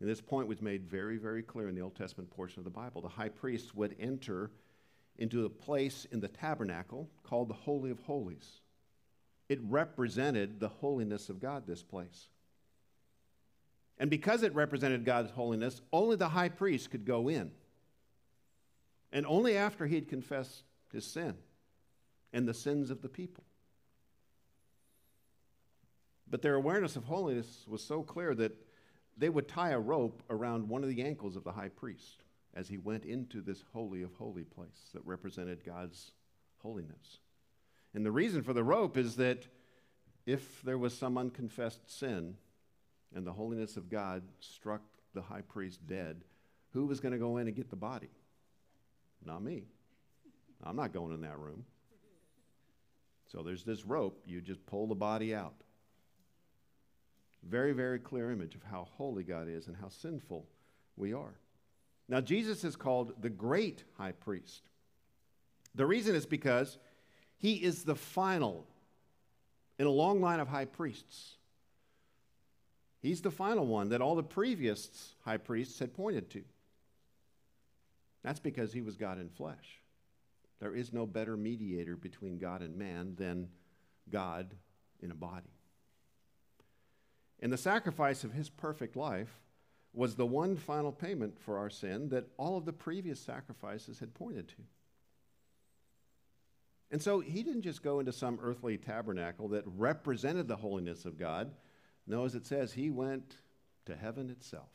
And 0.00 0.10
this 0.10 0.20
point 0.20 0.48
was 0.48 0.60
made 0.60 0.84
very, 0.84 1.16
very 1.16 1.42
clear 1.42 1.68
in 1.68 1.76
the 1.76 1.80
Old 1.80 1.94
Testament 1.94 2.30
portion 2.30 2.58
of 2.58 2.64
the 2.64 2.70
Bible. 2.70 3.00
The 3.00 3.08
high 3.08 3.28
priest 3.28 3.74
would 3.76 3.94
enter 4.00 4.50
into 5.18 5.44
a 5.44 5.50
place 5.50 6.06
in 6.10 6.20
the 6.20 6.28
tabernacle 6.28 7.08
called 7.22 7.48
the 7.48 7.54
Holy 7.54 7.90
of 7.90 8.00
Holies. 8.00 8.60
It 9.48 9.60
represented 9.62 10.60
the 10.60 10.68
holiness 10.68 11.28
of 11.28 11.40
God, 11.40 11.66
this 11.66 11.82
place. 11.82 12.28
And 13.98 14.10
because 14.10 14.42
it 14.42 14.54
represented 14.54 15.04
God's 15.04 15.30
holiness, 15.30 15.80
only 15.92 16.16
the 16.16 16.30
high 16.30 16.48
priest 16.48 16.90
could 16.90 17.04
go 17.04 17.28
in. 17.28 17.50
And 19.12 19.26
only 19.26 19.56
after 19.56 19.86
he'd 19.86 20.08
confessed 20.08 20.64
his 20.92 21.04
sin 21.06 21.36
and 22.32 22.48
the 22.48 22.54
sins 22.54 22.90
of 22.90 23.02
the 23.02 23.08
people. 23.08 23.44
But 26.28 26.40
their 26.40 26.54
awareness 26.54 26.96
of 26.96 27.04
holiness 27.04 27.64
was 27.68 27.84
so 27.84 28.02
clear 28.02 28.34
that 28.34 28.56
they 29.18 29.28
would 29.28 29.48
tie 29.48 29.70
a 29.70 29.78
rope 29.78 30.22
around 30.30 30.68
one 30.68 30.82
of 30.82 30.88
the 30.88 31.02
ankles 31.02 31.36
of 31.36 31.44
the 31.44 31.52
high 31.52 31.68
priest 31.68 32.21
as 32.54 32.68
he 32.68 32.78
went 32.78 33.04
into 33.04 33.40
this 33.40 33.64
holy 33.72 34.02
of 34.02 34.14
holy 34.14 34.44
place 34.44 34.90
that 34.92 35.04
represented 35.06 35.64
God's 35.64 36.12
holiness. 36.58 37.18
And 37.94 38.04
the 38.04 38.12
reason 38.12 38.42
for 38.42 38.52
the 38.52 38.64
rope 38.64 38.96
is 38.96 39.16
that 39.16 39.46
if 40.26 40.62
there 40.62 40.78
was 40.78 40.96
some 40.96 41.18
unconfessed 41.18 41.98
sin 41.98 42.36
and 43.14 43.26
the 43.26 43.32
holiness 43.32 43.76
of 43.76 43.90
God 43.90 44.22
struck 44.40 44.82
the 45.14 45.22
high 45.22 45.42
priest 45.42 45.86
dead, 45.86 46.22
who 46.72 46.86
was 46.86 47.00
going 47.00 47.12
to 47.12 47.18
go 47.18 47.36
in 47.36 47.46
and 47.46 47.56
get 47.56 47.70
the 47.70 47.76
body? 47.76 48.10
Not 49.24 49.42
me. 49.42 49.64
I'm 50.62 50.76
not 50.76 50.92
going 50.92 51.12
in 51.12 51.20
that 51.22 51.38
room. 51.38 51.64
So 53.30 53.42
there's 53.42 53.64
this 53.64 53.84
rope, 53.84 54.22
you 54.26 54.40
just 54.40 54.64
pull 54.66 54.86
the 54.86 54.94
body 54.94 55.34
out. 55.34 55.54
Very, 57.42 57.72
very 57.72 57.98
clear 57.98 58.30
image 58.30 58.54
of 58.54 58.62
how 58.62 58.88
holy 58.92 59.22
God 59.24 59.48
is 59.48 59.66
and 59.66 59.76
how 59.76 59.88
sinful 59.88 60.46
we 60.96 61.12
are. 61.12 61.34
Now, 62.12 62.20
Jesus 62.20 62.62
is 62.62 62.76
called 62.76 63.14
the 63.22 63.30
great 63.30 63.84
high 63.96 64.12
priest. 64.12 64.68
The 65.74 65.86
reason 65.86 66.14
is 66.14 66.26
because 66.26 66.76
he 67.38 67.54
is 67.54 67.84
the 67.84 67.94
final 67.94 68.66
in 69.78 69.86
a 69.86 69.90
long 69.90 70.20
line 70.20 70.38
of 70.38 70.46
high 70.46 70.66
priests. 70.66 71.36
He's 73.00 73.22
the 73.22 73.30
final 73.30 73.66
one 73.66 73.88
that 73.88 74.02
all 74.02 74.14
the 74.14 74.22
previous 74.22 75.14
high 75.24 75.38
priests 75.38 75.78
had 75.78 75.94
pointed 75.94 76.28
to. 76.32 76.42
That's 78.22 78.40
because 78.40 78.74
he 78.74 78.82
was 78.82 78.98
God 78.98 79.18
in 79.18 79.30
flesh. 79.30 79.80
There 80.60 80.74
is 80.74 80.92
no 80.92 81.06
better 81.06 81.34
mediator 81.34 81.96
between 81.96 82.36
God 82.36 82.60
and 82.60 82.76
man 82.76 83.14
than 83.16 83.48
God 84.10 84.54
in 85.00 85.12
a 85.12 85.14
body. 85.14 85.56
And 87.40 87.50
the 87.50 87.56
sacrifice 87.56 88.22
of 88.22 88.34
his 88.34 88.50
perfect 88.50 88.96
life 88.96 89.40
was 89.94 90.14
the 90.14 90.26
one 90.26 90.56
final 90.56 90.92
payment 90.92 91.38
for 91.38 91.58
our 91.58 91.70
sin 91.70 92.08
that 92.08 92.28
all 92.38 92.56
of 92.56 92.64
the 92.64 92.72
previous 92.72 93.20
sacrifices 93.20 93.98
had 93.98 94.14
pointed 94.14 94.48
to. 94.48 94.56
And 96.90 97.00
so 97.00 97.20
he 97.20 97.42
didn't 97.42 97.62
just 97.62 97.82
go 97.82 98.00
into 98.00 98.12
some 98.12 98.38
earthly 98.42 98.76
tabernacle 98.76 99.48
that 99.48 99.64
represented 99.66 100.48
the 100.48 100.56
holiness 100.56 101.04
of 101.04 101.18
God. 101.18 101.50
No, 102.06 102.24
as 102.24 102.34
it 102.34 102.46
says, 102.46 102.72
he 102.72 102.90
went 102.90 103.36
to 103.86 103.96
heaven 103.96 104.30
itself 104.30 104.70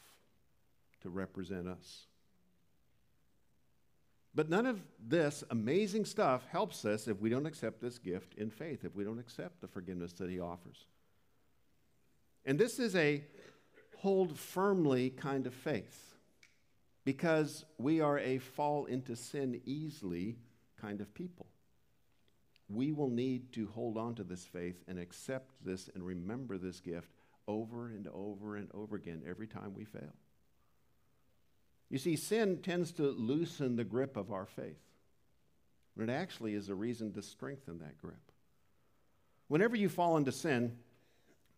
to 1.02 1.10
represent 1.10 1.68
us. 1.68 2.08
But 4.38 4.50
none 4.50 4.68
of 4.68 4.84
this 5.04 5.44
amazing 5.50 6.06
stuff 6.06 6.46
helps 6.52 6.86
us 6.86 7.08
if 7.08 7.20
we 7.20 7.30
don't 7.30 7.48
accept 7.48 7.82
this 7.82 7.98
gift 7.98 8.36
in 8.36 8.52
faith, 8.52 8.86
if 8.86 8.96
we 8.96 9.04
don't 9.04 9.18
accept 9.18 9.62
the 9.62 9.68
forgiveness 9.68 10.14
that 10.14 10.30
He 10.30 10.40
offers. 10.40 10.86
And 12.46 12.60
this 12.60 12.78
is 12.78 12.96
a 12.96 13.24
hold 13.98 14.38
firmly 14.38 15.10
kind 15.10 15.48
of 15.48 15.54
faith 15.54 16.16
because 17.04 17.66
we 17.78 18.02
are 18.02 18.20
a 18.20 18.38
fall 18.38 18.86
into 18.86 19.16
sin 19.16 19.62
easily 19.66 20.36
kind 20.80 21.02
of 21.02 21.14
people. 21.14 21.48
We 22.70 22.92
will 22.92 23.10
need 23.10 23.54
to 23.54 23.68
hold 23.74 23.98
on 23.98 24.16
to 24.16 24.24
this 24.24 24.46
faith 24.46 24.84
and 24.88 25.00
accept 25.00 25.52
this 25.64 25.90
and 25.96 26.06
remember 26.06 26.58
this 26.58 26.80
gift 26.80 27.10
over 27.48 27.88
and 27.88 28.08
over 28.14 28.58
and 28.58 28.70
over 28.74 28.98
again 28.98 29.24
every 29.28 29.48
time 29.48 29.74
we 29.74 29.86
fail. 29.86 30.14
You 31.90 31.98
see, 31.98 32.18
sin 32.18 32.58
tends 32.62 32.92
to 32.94 33.04
loosen 33.04 33.78
the 33.78 33.86
grip 33.86 34.18
of 34.18 34.32
our 34.32 34.46
faith, 34.46 34.82
but 35.96 36.10
it 36.10 36.12
actually 36.12 36.54
is 36.54 36.68
a 36.68 36.76
reason 36.76 37.14
to 37.14 37.22
strengthen 37.22 37.80
that 37.80 37.98
grip. 37.98 38.32
Whenever 39.48 39.78
you 39.78 39.88
fall 39.88 40.18
into 40.18 40.34
sin, 40.34 40.78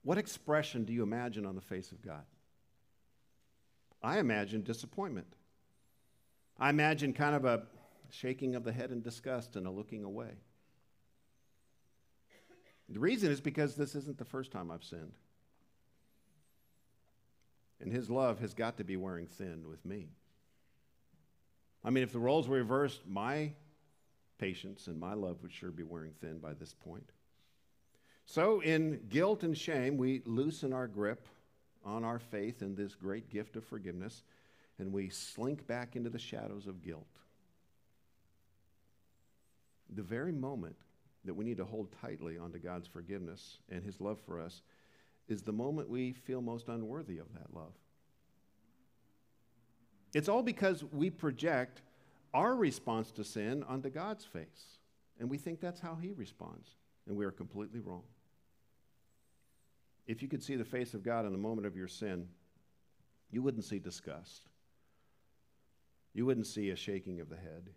what 0.09 0.17
expression 0.17 0.85
do 0.85 0.91
you 0.91 1.03
imagine 1.03 1.45
on 1.45 1.53
the 1.53 1.61
face 1.61 1.91
of 1.91 2.01
God? 2.01 2.23
I 4.01 4.17
imagine 4.17 4.63
disappointment. 4.63 5.27
I 6.57 6.71
imagine 6.71 7.13
kind 7.13 7.35
of 7.35 7.45
a 7.45 7.67
shaking 8.09 8.55
of 8.55 8.63
the 8.63 8.71
head 8.71 8.89
in 8.89 9.03
disgust 9.03 9.55
and 9.55 9.67
a 9.67 9.69
looking 9.69 10.03
away. 10.03 10.31
The 12.89 12.99
reason 12.99 13.31
is 13.31 13.39
because 13.39 13.75
this 13.75 13.93
isn't 13.93 14.17
the 14.17 14.25
first 14.25 14.51
time 14.51 14.71
I've 14.71 14.83
sinned. 14.83 15.13
And 17.79 17.93
his 17.93 18.09
love 18.09 18.39
has 18.39 18.55
got 18.55 18.77
to 18.77 18.83
be 18.83 18.97
wearing 18.97 19.27
thin 19.27 19.69
with 19.69 19.85
me. 19.85 20.07
I 21.85 21.91
mean, 21.91 22.03
if 22.03 22.11
the 22.11 22.17
roles 22.17 22.47
were 22.47 22.57
reversed, 22.57 23.01
my 23.07 23.51
patience 24.39 24.87
and 24.87 24.99
my 24.99 25.13
love 25.13 25.43
would 25.43 25.53
sure 25.53 25.69
be 25.69 25.83
wearing 25.83 26.13
thin 26.19 26.39
by 26.39 26.55
this 26.55 26.73
point. 26.73 27.11
So, 28.31 28.59
in 28.59 28.99
guilt 29.09 29.41
and 29.41 29.57
shame, 29.57 29.97
we 29.97 30.21
loosen 30.23 30.71
our 30.71 30.85
grip 30.85 31.25
on 31.83 32.03
our 32.03 32.19
faith 32.19 32.61
in 32.61 32.75
this 32.75 32.93
great 32.93 33.27
gift 33.31 33.55
of 33.55 33.63
forgiveness, 33.63 34.21
and 34.77 34.93
we 34.93 35.09
slink 35.09 35.65
back 35.65 35.95
into 35.95 36.11
the 36.11 36.19
shadows 36.19 36.67
of 36.67 36.83
guilt. 36.83 37.07
The 39.95 40.03
very 40.03 40.31
moment 40.31 40.75
that 41.25 41.33
we 41.33 41.43
need 41.43 41.57
to 41.57 41.65
hold 41.65 41.87
tightly 42.03 42.37
onto 42.37 42.59
God's 42.59 42.85
forgiveness 42.87 43.57
and 43.67 43.83
His 43.83 43.99
love 43.99 44.19
for 44.27 44.39
us 44.39 44.61
is 45.27 45.41
the 45.41 45.51
moment 45.51 45.89
we 45.89 46.13
feel 46.13 46.39
most 46.39 46.67
unworthy 46.67 47.17
of 47.17 47.33
that 47.33 47.51
love. 47.51 47.73
It's 50.13 50.29
all 50.29 50.43
because 50.43 50.83
we 50.83 51.09
project 51.09 51.81
our 52.35 52.55
response 52.55 53.09
to 53.13 53.23
sin 53.23 53.63
onto 53.63 53.89
God's 53.89 54.23
face. 54.23 54.77
And 55.19 55.31
we 55.31 55.39
think 55.39 55.59
that's 55.59 55.79
how 55.79 55.95
He 55.95 56.11
responds. 56.11 56.75
And 57.07 57.17
we 57.17 57.25
are 57.25 57.31
completely 57.31 57.79
wrong. 57.79 58.03
If 60.09 60.23
you 60.23 60.27
could 60.27 60.41
see 60.41 60.55
the 60.55 60.65
face 60.65 60.95
of 60.95 61.03
God 61.03 61.27
in 61.27 61.31
the 61.31 61.37
moment 61.37 61.67
of 61.67 61.77
your 61.77 61.87
sin, 61.87 62.29
you 63.29 63.43
wouldn't 63.43 63.63
see 63.63 63.77
disgust. 63.77 64.49
You 66.15 66.25
wouldn't 66.25 66.47
see 66.47 66.71
a 66.71 66.75
shaking 66.75 67.19
of 67.19 67.29
the 67.29 67.37
head. 67.37 67.69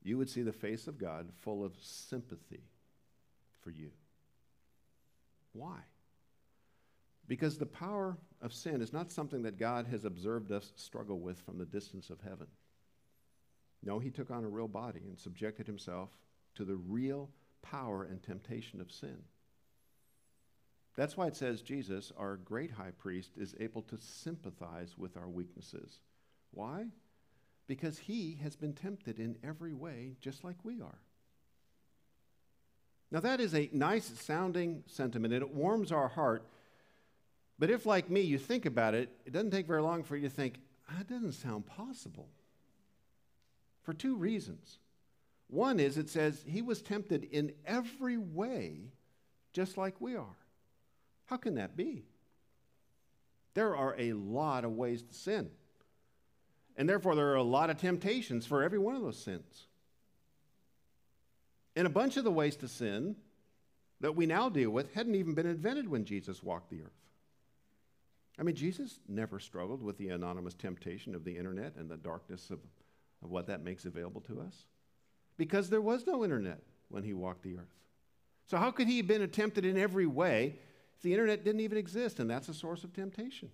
You 0.00 0.16
would 0.16 0.30
see 0.30 0.42
the 0.42 0.52
face 0.52 0.86
of 0.86 0.96
God 0.96 1.26
full 1.40 1.64
of 1.64 1.72
sympathy 1.80 2.62
for 3.62 3.70
you. 3.70 3.90
Why? 5.54 5.78
Because 7.26 7.58
the 7.58 7.66
power 7.66 8.16
of 8.40 8.52
sin 8.52 8.80
is 8.80 8.92
not 8.92 9.10
something 9.10 9.42
that 9.42 9.58
God 9.58 9.88
has 9.88 10.04
observed 10.04 10.52
us 10.52 10.72
struggle 10.76 11.18
with 11.18 11.40
from 11.40 11.58
the 11.58 11.66
distance 11.66 12.10
of 12.10 12.20
heaven. 12.20 12.46
No, 13.82 13.98
he 13.98 14.10
took 14.10 14.30
on 14.30 14.44
a 14.44 14.48
real 14.48 14.68
body 14.68 15.02
and 15.08 15.18
subjected 15.18 15.66
himself 15.66 16.10
to 16.54 16.64
the 16.64 16.76
real 16.76 17.28
power 17.60 18.04
and 18.04 18.22
temptation 18.22 18.80
of 18.80 18.92
sin. 18.92 19.18
That's 20.96 21.16
why 21.16 21.26
it 21.26 21.36
says 21.36 21.62
Jesus, 21.62 22.12
our 22.16 22.36
great 22.36 22.72
high 22.72 22.92
priest, 22.98 23.32
is 23.36 23.54
able 23.60 23.82
to 23.82 23.98
sympathize 23.98 24.96
with 24.96 25.16
our 25.16 25.28
weaknesses. 25.28 26.00
Why? 26.52 26.86
Because 27.66 27.98
he 27.98 28.38
has 28.42 28.56
been 28.56 28.72
tempted 28.72 29.18
in 29.18 29.36
every 29.44 29.74
way, 29.74 30.16
just 30.20 30.42
like 30.42 30.56
we 30.64 30.80
are. 30.80 30.98
Now, 33.10 33.20
that 33.20 33.40
is 33.40 33.54
a 33.54 33.68
nice 33.72 34.10
sounding 34.20 34.82
sentiment, 34.86 35.32
and 35.32 35.42
it 35.42 35.54
warms 35.54 35.92
our 35.92 36.08
heart 36.08 36.46
but 37.58 37.70
if, 37.70 37.86
like 37.86 38.10
me, 38.10 38.20
you 38.20 38.38
think 38.38 38.66
about 38.66 38.94
it, 38.94 39.10
it 39.24 39.32
doesn't 39.32 39.50
take 39.50 39.66
very 39.66 39.82
long 39.82 40.02
for 40.02 40.16
you 40.16 40.28
to 40.28 40.34
think, 40.34 40.60
ah, 40.88 40.94
that 40.98 41.08
doesn't 41.08 41.32
sound 41.32 41.66
possible. 41.66 42.28
For 43.82 43.94
two 43.94 44.16
reasons. 44.16 44.78
One 45.48 45.78
is 45.78 45.96
it 45.96 46.08
says 46.08 46.44
he 46.46 46.60
was 46.60 46.82
tempted 46.82 47.24
in 47.24 47.52
every 47.64 48.18
way, 48.18 48.90
just 49.52 49.78
like 49.78 50.00
we 50.00 50.16
are. 50.16 50.36
How 51.26 51.36
can 51.36 51.56
that 51.56 51.76
be? 51.76 52.04
There 53.54 53.76
are 53.76 53.94
a 53.98 54.12
lot 54.12 54.64
of 54.64 54.72
ways 54.72 55.02
to 55.02 55.14
sin. 55.14 55.50
And 56.76 56.88
therefore, 56.88 57.14
there 57.14 57.28
are 57.28 57.36
a 57.36 57.42
lot 57.42 57.70
of 57.70 57.78
temptations 57.78 58.46
for 58.46 58.62
every 58.62 58.78
one 58.78 58.94
of 58.94 59.02
those 59.02 59.18
sins. 59.18 59.66
And 61.74 61.86
a 61.86 61.90
bunch 61.90 62.16
of 62.16 62.24
the 62.24 62.30
ways 62.30 62.56
to 62.56 62.68
sin 62.68 63.16
that 64.00 64.14
we 64.14 64.26
now 64.26 64.48
deal 64.48 64.70
with 64.70 64.92
hadn't 64.94 65.14
even 65.14 65.34
been 65.34 65.46
invented 65.46 65.88
when 65.88 66.04
Jesus 66.04 66.42
walked 66.42 66.70
the 66.70 66.82
earth. 66.82 66.90
I 68.38 68.42
mean, 68.42 68.54
Jesus 68.54 69.00
never 69.08 69.40
struggled 69.40 69.82
with 69.82 69.96
the 69.96 70.10
anonymous 70.10 70.54
temptation 70.54 71.14
of 71.14 71.24
the 71.24 71.36
internet 71.36 71.74
and 71.76 71.90
the 71.90 71.96
darkness 71.96 72.50
of, 72.50 72.58
of 73.22 73.30
what 73.30 73.46
that 73.46 73.64
makes 73.64 73.86
available 73.86 74.20
to 74.22 74.40
us 74.42 74.66
because 75.38 75.70
there 75.70 75.80
was 75.80 76.06
no 76.06 76.22
internet 76.24 76.60
when 76.88 77.02
he 77.02 77.14
walked 77.14 77.42
the 77.42 77.56
earth. 77.56 77.74
So, 78.46 78.58
how 78.58 78.70
could 78.70 78.86
he 78.86 78.98
have 78.98 79.06
been 79.06 79.26
tempted 79.30 79.64
in 79.64 79.76
every 79.76 80.06
way 80.06 80.56
the 81.02 81.12
internet 81.12 81.44
didn't 81.44 81.60
even 81.60 81.78
exist? 81.78 82.20
And 82.20 82.28
that's 82.28 82.48
a 82.48 82.54
source 82.54 82.84
of 82.84 82.92
temptation. 82.92 83.50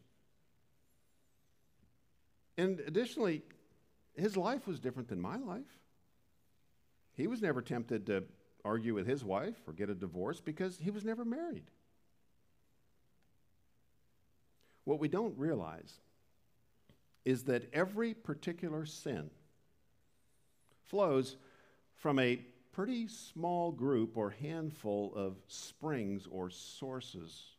And 2.57 2.81
additionally, 2.81 3.43
his 4.17 4.37
life 4.37 4.67
was 4.67 4.79
different 4.79 5.09
than 5.09 5.21
my 5.21 5.37
life. 5.37 5.79
He 7.15 7.27
was 7.27 7.43
never 7.43 7.63
tempted 7.63 8.07
to 8.07 8.25
argue 8.65 8.95
with 8.95 9.07
his 9.07 9.25
wife 9.25 9.57
or 9.67 9.73
get 9.73 9.91
a 9.91 9.95
divorce 9.95 10.41
because 10.41 10.79
he 10.79 10.91
was 10.91 11.05
never 11.05 11.25
married. 11.25 11.65
What 14.85 14.99
we 14.99 15.09
don't 15.09 15.37
realize 15.39 15.95
is 17.25 17.45
that 17.45 17.73
every 17.73 18.15
particular 18.15 18.85
sin 18.85 19.31
flows 20.85 21.37
from 21.97 22.19
a 22.19 22.41
pretty 22.73 23.07
small 23.07 23.71
group 23.71 24.17
or 24.17 24.31
handful 24.31 25.13
of 25.15 25.37
springs 25.47 26.27
or 26.31 26.51
sources 26.51 27.57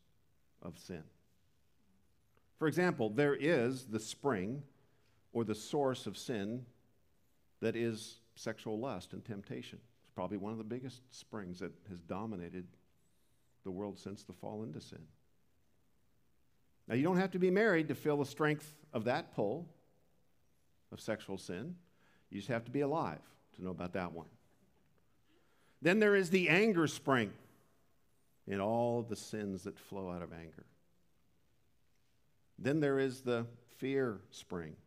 of 0.62 0.78
sin. 0.78 1.04
For 2.58 2.68
example, 2.68 3.10
there 3.10 3.36
is 3.36 3.86
the 3.86 4.00
spring 4.00 4.64
or 5.32 5.44
the 5.44 5.56
source 5.56 6.08
of 6.08 6.18
sin 6.18 6.66
that 7.62 7.76
is 7.76 8.20
sexual 8.36 8.80
lust 8.80 9.14
and 9.14 9.24
temptation. 9.24 9.80
It's 10.04 10.14
probably 10.14 10.38
one 10.38 10.52
of 10.52 10.58
the 10.58 10.64
biggest 10.64 11.02
springs 11.12 11.60
that 11.60 11.72
has 11.90 12.00
dominated 12.02 12.66
the 13.64 13.72
world 13.72 14.00
since 14.00 14.24
the 14.24 14.34
fall 14.34 14.64
into 14.64 14.82
sin. 14.82 15.02
Now, 16.88 16.96
you 16.96 17.04
don't 17.04 17.18
have 17.18 17.32
to 17.32 17.40
be 17.40 17.50
married 17.50 17.88
to 17.88 17.96
feel 17.96 18.18
the 18.18 18.26
strength 18.26 18.74
of 18.92 19.06
that 19.06 19.34
pull 19.34 19.70
of 20.92 21.00
sexual 21.00 21.38
sin. 21.38 21.76
You 22.30 22.40
just 22.40 22.50
have 22.50 22.66
to 22.66 22.72
be 22.72 22.82
alive 22.82 23.22
to 23.56 23.64
know 23.64 23.72
about 23.72 23.94
that 23.94 24.12
one. 24.12 24.28
Then 25.84 26.00
there 26.00 26.16
is 26.16 26.30
the 26.30 26.48
anger 26.48 26.88
spring 26.88 27.34
and 28.50 28.62
all 28.62 29.02
the 29.02 29.18
sins 29.18 29.64
that 29.64 29.78
flow 29.78 30.10
out 30.10 30.22
of 30.22 30.32
anger. 30.32 30.66
Then 32.58 32.80
there 32.80 33.00
is 33.00 33.20
the 33.20 33.46
fear 33.80 34.22
spring 34.32 34.78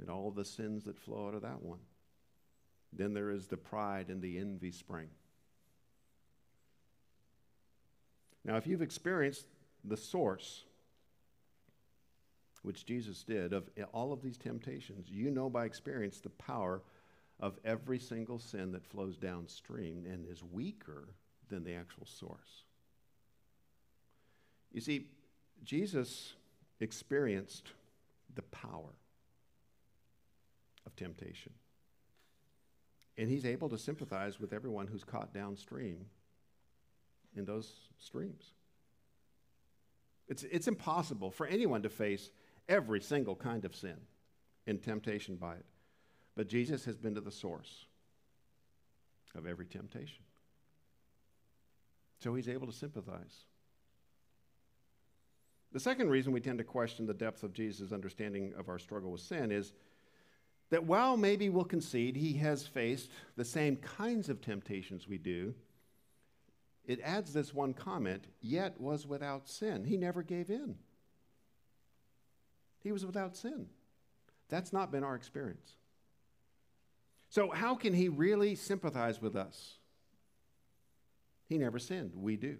and 0.00 0.10
all 0.10 0.32
the 0.32 0.44
sins 0.44 0.82
that 0.84 0.98
flow 0.98 1.28
out 1.28 1.34
of 1.34 1.42
that 1.42 1.62
one. 1.62 1.78
Then 2.92 3.14
there 3.14 3.30
is 3.30 3.46
the 3.46 3.56
pride 3.56 4.08
and 4.08 4.20
the 4.20 4.36
envy 4.38 4.72
spring. 4.72 5.06
Now, 8.44 8.56
if 8.56 8.66
you've 8.66 8.82
experienced 8.82 9.46
the 9.84 9.96
source, 9.96 10.64
which 12.62 12.84
Jesus 12.84 13.22
did, 13.22 13.52
of 13.52 13.70
all 13.92 14.12
of 14.12 14.22
these 14.22 14.38
temptations, 14.38 15.08
you 15.08 15.30
know 15.30 15.48
by 15.48 15.66
experience 15.66 16.18
the 16.18 16.30
power 16.30 16.82
of 17.40 17.58
every 17.64 17.98
single 17.98 18.38
sin 18.38 18.72
that 18.72 18.86
flows 18.86 19.16
downstream 19.16 20.04
and 20.06 20.26
is 20.26 20.42
weaker 20.44 21.08
than 21.48 21.64
the 21.64 21.74
actual 21.74 22.06
source. 22.06 22.64
You 24.72 24.80
see, 24.80 25.06
Jesus 25.64 26.34
experienced 26.80 27.72
the 28.34 28.42
power 28.42 28.94
of 30.86 30.94
temptation. 30.96 31.52
And 33.18 33.28
he's 33.28 33.44
able 33.44 33.68
to 33.70 33.78
sympathize 33.78 34.38
with 34.38 34.52
everyone 34.52 34.86
who's 34.86 35.04
caught 35.04 35.34
downstream 35.34 36.06
in 37.36 37.44
those 37.44 37.72
streams. 37.98 38.52
It's, 40.28 40.44
it's 40.44 40.68
impossible 40.68 41.30
for 41.30 41.46
anyone 41.46 41.82
to 41.82 41.90
face 41.90 42.30
every 42.68 43.00
single 43.00 43.34
kind 43.34 43.64
of 43.64 43.74
sin 43.74 43.96
and 44.66 44.80
temptation 44.80 45.36
by 45.36 45.54
it. 45.54 45.64
But 46.40 46.48
Jesus 46.48 46.86
has 46.86 46.96
been 46.96 47.16
to 47.16 47.20
the 47.20 47.30
source 47.30 47.84
of 49.34 49.46
every 49.46 49.66
temptation. 49.66 50.24
So 52.18 52.34
he's 52.34 52.48
able 52.48 52.66
to 52.66 52.72
sympathize. 52.72 53.44
The 55.70 55.80
second 55.80 56.08
reason 56.08 56.32
we 56.32 56.40
tend 56.40 56.56
to 56.56 56.64
question 56.64 57.04
the 57.04 57.12
depth 57.12 57.42
of 57.42 57.52
Jesus' 57.52 57.92
understanding 57.92 58.54
of 58.56 58.70
our 58.70 58.78
struggle 58.78 59.10
with 59.10 59.20
sin 59.20 59.52
is 59.52 59.74
that 60.70 60.84
while 60.84 61.18
maybe 61.18 61.50
we'll 61.50 61.62
concede 61.62 62.16
he 62.16 62.32
has 62.38 62.66
faced 62.66 63.10
the 63.36 63.44
same 63.44 63.76
kinds 63.76 64.30
of 64.30 64.40
temptations 64.40 65.06
we 65.06 65.18
do, 65.18 65.54
it 66.86 67.02
adds 67.04 67.34
this 67.34 67.52
one 67.52 67.74
comment, 67.74 68.28
yet 68.40 68.80
was 68.80 69.06
without 69.06 69.46
sin. 69.46 69.84
He 69.84 69.98
never 69.98 70.22
gave 70.22 70.48
in. 70.48 70.76
He 72.82 72.92
was 72.92 73.04
without 73.04 73.36
sin. 73.36 73.66
That's 74.48 74.72
not 74.72 74.90
been 74.90 75.04
our 75.04 75.16
experience. 75.16 75.74
So, 77.30 77.50
how 77.50 77.76
can 77.76 77.94
he 77.94 78.08
really 78.08 78.56
sympathize 78.56 79.22
with 79.22 79.36
us? 79.36 79.78
He 81.48 81.58
never 81.58 81.78
sinned. 81.78 82.12
We 82.14 82.36
do. 82.36 82.58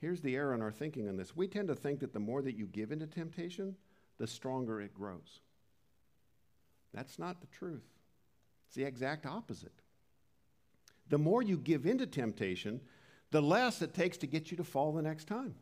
Here's 0.00 0.20
the 0.20 0.34
error 0.34 0.52
in 0.52 0.60
our 0.60 0.72
thinking 0.72 1.08
on 1.08 1.16
this. 1.16 1.36
We 1.36 1.46
tend 1.46 1.68
to 1.68 1.76
think 1.76 2.00
that 2.00 2.12
the 2.12 2.18
more 2.18 2.42
that 2.42 2.56
you 2.56 2.66
give 2.66 2.90
into 2.90 3.06
temptation, 3.06 3.76
the 4.18 4.26
stronger 4.26 4.80
it 4.80 4.92
grows. 4.92 5.40
That's 6.92 7.20
not 7.20 7.40
the 7.40 7.46
truth. 7.46 7.86
It's 8.66 8.74
the 8.74 8.84
exact 8.84 9.26
opposite. 9.26 9.72
The 11.08 11.18
more 11.18 11.40
you 11.40 11.58
give 11.58 11.86
into 11.86 12.06
temptation, 12.06 12.80
the 13.30 13.42
less 13.42 13.80
it 13.80 13.94
takes 13.94 14.16
to 14.18 14.26
get 14.26 14.50
you 14.50 14.56
to 14.56 14.64
fall 14.64 14.92
the 14.92 15.02
next 15.02 15.26
time. 15.26 15.54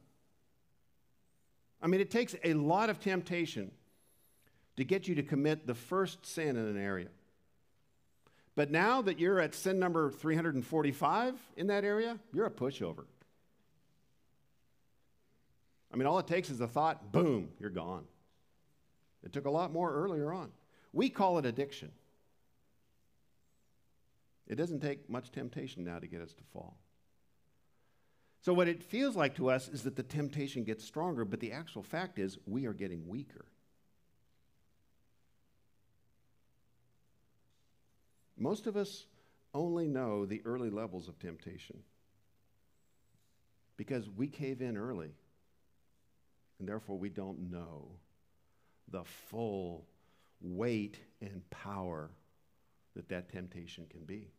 I 1.82 1.86
mean, 1.86 2.00
it 2.00 2.10
takes 2.10 2.34
a 2.44 2.54
lot 2.54 2.88
of 2.88 2.98
temptation 2.98 3.72
to 4.80 4.84
get 4.84 5.06
you 5.06 5.14
to 5.14 5.22
commit 5.22 5.66
the 5.66 5.74
first 5.74 6.24
sin 6.24 6.56
in 6.56 6.66
an 6.66 6.82
area. 6.82 7.08
But 8.56 8.70
now 8.70 9.02
that 9.02 9.18
you're 9.18 9.38
at 9.38 9.54
sin 9.54 9.78
number 9.78 10.10
345 10.10 11.34
in 11.58 11.66
that 11.66 11.84
area, 11.84 12.18
you're 12.32 12.46
a 12.46 12.50
pushover. 12.50 13.04
I 15.92 15.98
mean, 15.98 16.06
all 16.06 16.18
it 16.18 16.26
takes 16.26 16.48
is 16.48 16.62
a 16.62 16.66
thought, 16.66 17.12
boom, 17.12 17.50
you're 17.60 17.68
gone. 17.68 18.04
It 19.22 19.34
took 19.34 19.44
a 19.44 19.50
lot 19.50 19.70
more 19.70 19.92
earlier 19.92 20.32
on. 20.32 20.50
We 20.94 21.10
call 21.10 21.36
it 21.36 21.44
addiction. 21.44 21.92
It 24.46 24.54
doesn't 24.54 24.80
take 24.80 25.10
much 25.10 25.30
temptation 25.30 25.84
now 25.84 25.98
to 25.98 26.06
get 26.06 26.22
us 26.22 26.32
to 26.32 26.42
fall. 26.54 26.78
So, 28.40 28.54
what 28.54 28.66
it 28.66 28.82
feels 28.82 29.14
like 29.14 29.34
to 29.36 29.50
us 29.50 29.68
is 29.68 29.82
that 29.82 29.96
the 29.96 30.02
temptation 30.02 30.64
gets 30.64 30.86
stronger, 30.86 31.26
but 31.26 31.40
the 31.40 31.52
actual 31.52 31.82
fact 31.82 32.18
is 32.18 32.38
we 32.46 32.64
are 32.64 32.72
getting 32.72 33.06
weaker. 33.06 33.44
Most 38.40 38.66
of 38.66 38.74
us 38.74 39.04
only 39.52 39.86
know 39.86 40.24
the 40.24 40.40
early 40.46 40.70
levels 40.70 41.08
of 41.08 41.18
temptation 41.18 41.82
because 43.76 44.08
we 44.08 44.28
cave 44.28 44.62
in 44.62 44.78
early, 44.78 45.10
and 46.58 46.66
therefore 46.66 46.96
we 46.96 47.10
don't 47.10 47.50
know 47.50 47.90
the 48.88 49.04
full 49.04 49.86
weight 50.40 50.98
and 51.20 51.48
power 51.50 52.10
that 52.96 53.10
that 53.10 53.30
temptation 53.30 53.86
can 53.90 54.04
be. 54.04 54.30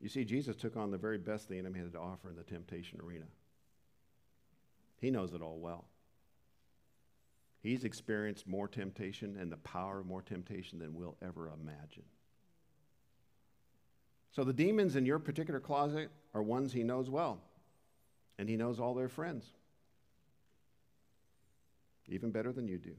You 0.00 0.08
see, 0.08 0.24
Jesus 0.24 0.56
took 0.56 0.76
on 0.76 0.90
the 0.90 0.98
very 0.98 1.18
best 1.18 1.50
the 1.50 1.58
enemy 1.58 1.80
had 1.80 1.92
to 1.92 1.98
offer 2.00 2.30
in 2.30 2.36
the 2.36 2.42
temptation 2.42 2.98
arena. 3.00 3.26
He 5.00 5.10
knows 5.10 5.34
it 5.34 5.42
all 5.42 5.58
well. 5.58 5.84
He's 7.60 7.84
experienced 7.84 8.46
more 8.46 8.68
temptation 8.68 9.36
and 9.38 9.52
the 9.52 9.58
power 9.58 10.00
of 10.00 10.06
more 10.06 10.22
temptation 10.22 10.78
than 10.78 10.94
we'll 10.94 11.16
ever 11.22 11.48
imagine. 11.48 12.04
So 14.32 14.44
the 14.44 14.52
demons 14.52 14.96
in 14.96 15.04
your 15.04 15.18
particular 15.18 15.60
closet 15.60 16.10
are 16.34 16.42
ones 16.42 16.72
he 16.72 16.82
knows 16.82 17.10
well, 17.10 17.38
and 18.38 18.48
he 18.48 18.56
knows 18.56 18.80
all 18.80 18.94
their 18.94 19.08
friends, 19.08 19.44
even 22.08 22.30
better 22.30 22.50
than 22.50 22.66
you 22.66 22.78
do. 22.78 22.94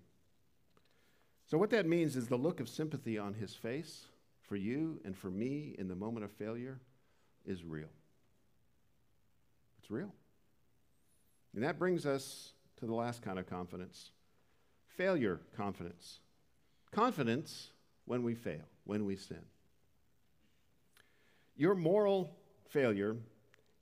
So, 1.48 1.58
what 1.58 1.72
that 1.72 1.86
means 1.86 2.16
is 2.16 2.28
the 2.28 2.38
look 2.38 2.60
of 2.60 2.70
sympathy 2.70 3.18
on 3.18 3.34
his 3.34 3.54
face 3.54 4.06
for 4.42 4.56
you 4.56 5.00
and 5.04 5.18
for 5.18 5.30
me 5.30 5.76
in 5.78 5.88
the 5.88 5.96
moment 5.96 6.24
of 6.24 6.32
failure 6.32 6.80
is 7.46 7.64
real. 7.64 7.90
It's 9.80 9.92
real. 9.92 10.14
And 11.54 11.64
that 11.64 11.78
brings 11.78 12.06
us 12.06 12.54
to 12.78 12.86
the 12.86 12.94
last 12.94 13.22
kind 13.22 13.38
of 13.38 13.48
confidence 13.48 14.12
failure 14.98 15.42
confidence. 15.58 16.20
Confidence 16.92 17.72
when 18.06 18.22
we 18.22 18.36
fail, 18.36 18.66
when 18.84 19.06
we 19.06 19.16
sin. 19.16 19.44
Your 21.56 21.76
moral 21.76 22.36
failure 22.70 23.16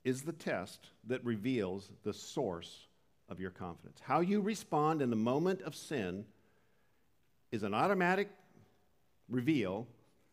is 0.04 0.22
the 0.22 0.32
test 0.32 0.88
that 1.04 1.24
reveals 1.24 1.90
the 2.02 2.12
source 2.12 2.86
of 3.28 3.40
your 3.40 3.50
confidence. 3.50 4.00
How 4.02 4.20
you 4.20 4.40
respond 4.40 5.00
in 5.00 5.10
the 5.10 5.16
moment 5.16 5.62
of 5.62 5.74
sin 5.74 6.24
is 7.50 7.62
an 7.62 7.74
automatic 7.74 8.28
reveal 9.28 9.86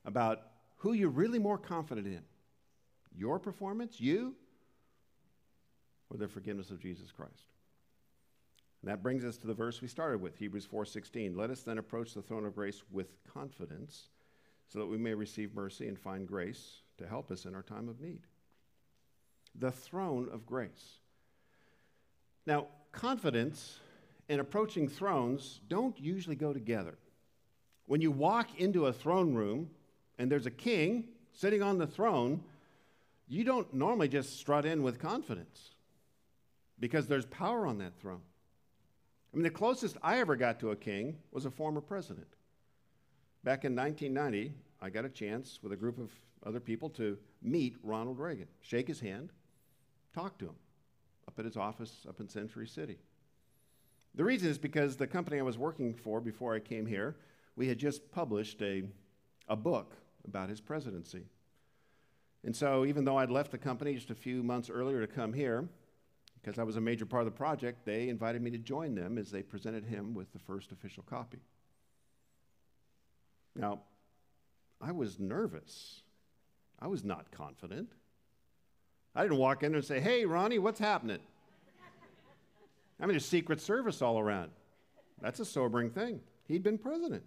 about 0.05 0.41
who 0.77 0.93
you're 0.93 1.09
really 1.09 1.39
more 1.39 1.57
confident 1.57 2.07
in 2.07 2.23
your 3.15 3.39
performance, 3.39 3.99
you, 3.99 4.35
or 6.09 6.17
the 6.17 6.27
forgiveness 6.27 6.71
of 6.71 6.79
Jesus 6.79 7.11
Christ. 7.11 7.53
And 8.81 8.89
that 8.89 9.03
brings 9.03 9.25
us 9.25 9.37
to 9.37 9.47
the 9.47 9.53
verse 9.53 9.81
we 9.81 9.87
started 9.87 10.21
with, 10.21 10.37
Hebrews 10.37 10.65
4:16. 10.65 11.35
Let 11.35 11.49
us 11.49 11.63
then 11.63 11.77
approach 11.77 12.13
the 12.13 12.21
throne 12.21 12.45
of 12.45 12.55
grace 12.55 12.81
with 12.91 13.11
confidence, 13.25 14.09
so 14.67 14.79
that 14.79 14.85
we 14.85 14.97
may 14.97 15.13
receive 15.13 15.53
mercy 15.53 15.87
and 15.87 15.99
find 15.99 16.27
grace 16.27 16.81
to 16.99 17.07
help 17.07 17.31
us 17.31 17.45
in 17.45 17.55
our 17.55 17.63
time 17.63 17.89
of 17.89 17.99
need. 17.99 18.21
The 19.55 19.71
throne 19.71 20.29
of 20.31 20.45
grace. 20.45 20.99
Now, 22.45 22.67
confidence 22.91 23.79
and 24.29 24.39
approaching 24.39 24.87
thrones 24.87 25.59
don't 25.67 25.99
usually 25.99 26.35
go 26.35 26.53
together. 26.53 26.97
When 27.87 28.01
you 28.01 28.11
walk 28.11 28.59
into 28.59 28.85
a 28.85 28.93
throne 28.93 29.33
room 29.33 29.69
and 30.19 30.31
there's 30.31 30.45
a 30.45 30.51
king 30.51 31.05
sitting 31.33 31.63
on 31.63 31.77
the 31.77 31.87
throne, 31.87 32.43
you 33.27 33.43
don't 33.43 33.73
normally 33.73 34.07
just 34.07 34.37
strut 34.37 34.65
in 34.65 34.83
with 34.83 34.99
confidence 34.99 35.71
because 36.79 37.07
there's 37.07 37.25
power 37.25 37.65
on 37.65 37.79
that 37.79 37.97
throne. 37.99 38.21
I 39.33 39.37
mean, 39.37 39.43
the 39.43 39.49
closest 39.49 39.97
I 40.01 40.19
ever 40.19 40.35
got 40.35 40.59
to 40.59 40.71
a 40.71 40.75
king 40.75 41.17
was 41.31 41.45
a 41.45 41.51
former 41.51 41.81
president. 41.81 42.27
Back 43.43 43.65
in 43.65 43.75
1990, 43.75 44.53
I 44.81 44.89
got 44.89 45.05
a 45.05 45.09
chance 45.09 45.59
with 45.61 45.71
a 45.71 45.77
group 45.77 45.99
of 45.99 46.11
other 46.45 46.59
people 46.59 46.89
to 46.91 47.17
meet 47.41 47.75
Ronald 47.83 48.19
Reagan, 48.19 48.47
shake 48.61 48.87
his 48.87 48.99
hand, 48.99 49.31
talk 50.13 50.37
to 50.39 50.45
him 50.45 50.55
up 51.27 51.37
at 51.37 51.45
his 51.45 51.57
office 51.57 52.05
up 52.07 52.19
in 52.19 52.29
Century 52.29 52.67
City. 52.67 52.97
The 54.15 54.23
reason 54.23 54.49
is 54.49 54.57
because 54.57 54.95
the 54.95 55.07
company 55.07 55.39
I 55.39 55.43
was 55.43 55.57
working 55.57 55.93
for 55.93 56.19
before 56.21 56.55
I 56.55 56.59
came 56.59 56.85
here, 56.85 57.17
we 57.55 57.67
had 57.67 57.77
just 57.77 58.11
published 58.11 58.61
a, 58.61 58.83
a 59.47 59.55
book 59.55 59.95
about 60.25 60.49
his 60.49 60.61
presidency. 60.61 61.25
And 62.43 62.55
so, 62.55 62.85
even 62.85 63.03
though 63.03 63.17
I'd 63.17 63.29
left 63.29 63.51
the 63.51 63.57
company 63.57 63.93
just 63.95 64.09
a 64.09 64.15
few 64.15 64.41
months 64.41 64.69
earlier 64.69 65.01
to 65.01 65.07
come 65.07 65.33
here, 65.33 65.67
because 66.41 66.57
I 66.57 66.63
was 66.63 66.77
a 66.77 66.81
major 66.81 67.05
part 67.05 67.21
of 67.21 67.25
the 67.25 67.37
project, 67.37 67.85
they 67.85 68.07
invited 68.07 68.41
me 68.41 68.49
to 68.51 68.57
join 68.57 68.95
them 68.95 69.17
as 69.17 69.29
they 69.29 69.43
presented 69.43 69.83
him 69.83 70.13
with 70.13 70.31
the 70.31 70.39
first 70.39 70.71
official 70.71 71.03
copy. 71.03 71.39
Now, 73.55 73.81
I 74.81 74.91
was 74.91 75.19
nervous. 75.19 76.01
I 76.79 76.87
was 76.87 77.03
not 77.03 77.31
confident. 77.31 77.91
I 79.15 79.23
didn't 79.23 79.37
walk 79.37 79.63
in 79.63 79.75
and 79.75 79.83
say, 79.83 79.99
Hey, 79.99 80.25
Ronnie, 80.25 80.59
what's 80.59 80.79
happening? 80.79 81.19
I 82.99 83.03
mean, 83.03 83.13
there's 83.13 83.25
Secret 83.25 83.61
Service 83.61 84.01
all 84.01 84.19
around. 84.19 84.51
That's 85.21 85.39
a 85.39 85.45
sobering 85.45 85.89
thing. 85.89 86.21
He'd 86.47 86.63
been 86.63 86.77
president. 86.77 87.23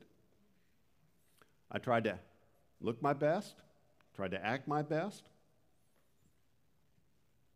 I 1.70 1.78
tried 1.78 2.04
to 2.04 2.18
look 2.80 3.00
my 3.02 3.12
best, 3.12 3.54
tried 4.14 4.32
to 4.32 4.44
act 4.44 4.68
my 4.68 4.82
best. 4.82 5.24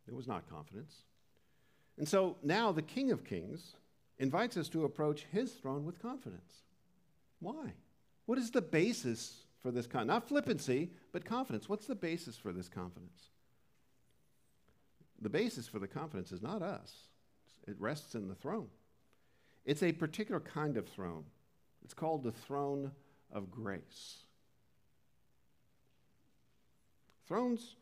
It 0.08 0.14
was 0.14 0.26
not 0.26 0.48
confidence. 0.48 0.94
And 1.98 2.08
so 2.08 2.36
now 2.42 2.72
the 2.72 2.82
King 2.82 3.10
of 3.10 3.24
Kings 3.24 3.74
invites 4.18 4.56
us 4.56 4.68
to 4.70 4.84
approach 4.84 5.26
his 5.32 5.52
throne 5.52 5.84
with 5.84 6.00
confidence. 6.00 6.62
Why? 7.40 7.72
What 8.26 8.38
is 8.38 8.50
the 8.50 8.62
basis 8.62 9.45
for 9.62 9.70
this 9.70 9.86
confidence? 9.86 10.08
Not 10.08 10.28
flippancy, 10.28 10.90
but 11.12 11.24
confidence. 11.24 11.68
What's 11.68 11.86
the 11.86 11.94
basis 11.94 12.36
for 12.36 12.52
this 12.52 12.68
confidence? 12.68 13.30
The 15.20 15.28
basis 15.28 15.66
for 15.66 15.78
the 15.78 15.88
confidence 15.88 16.32
is 16.32 16.42
not 16.42 16.62
us, 16.62 16.92
it 17.66 17.76
rests 17.78 18.14
in 18.14 18.28
the 18.28 18.34
throne. 18.34 18.68
It's 19.64 19.82
a 19.82 19.92
particular 19.92 20.40
kind 20.40 20.76
of 20.76 20.86
throne. 20.88 21.24
It's 21.84 21.94
called 21.94 22.22
the 22.22 22.32
throne 22.32 22.92
of 23.32 23.50
grace. 23.50 24.18
Thrones, 27.26 27.74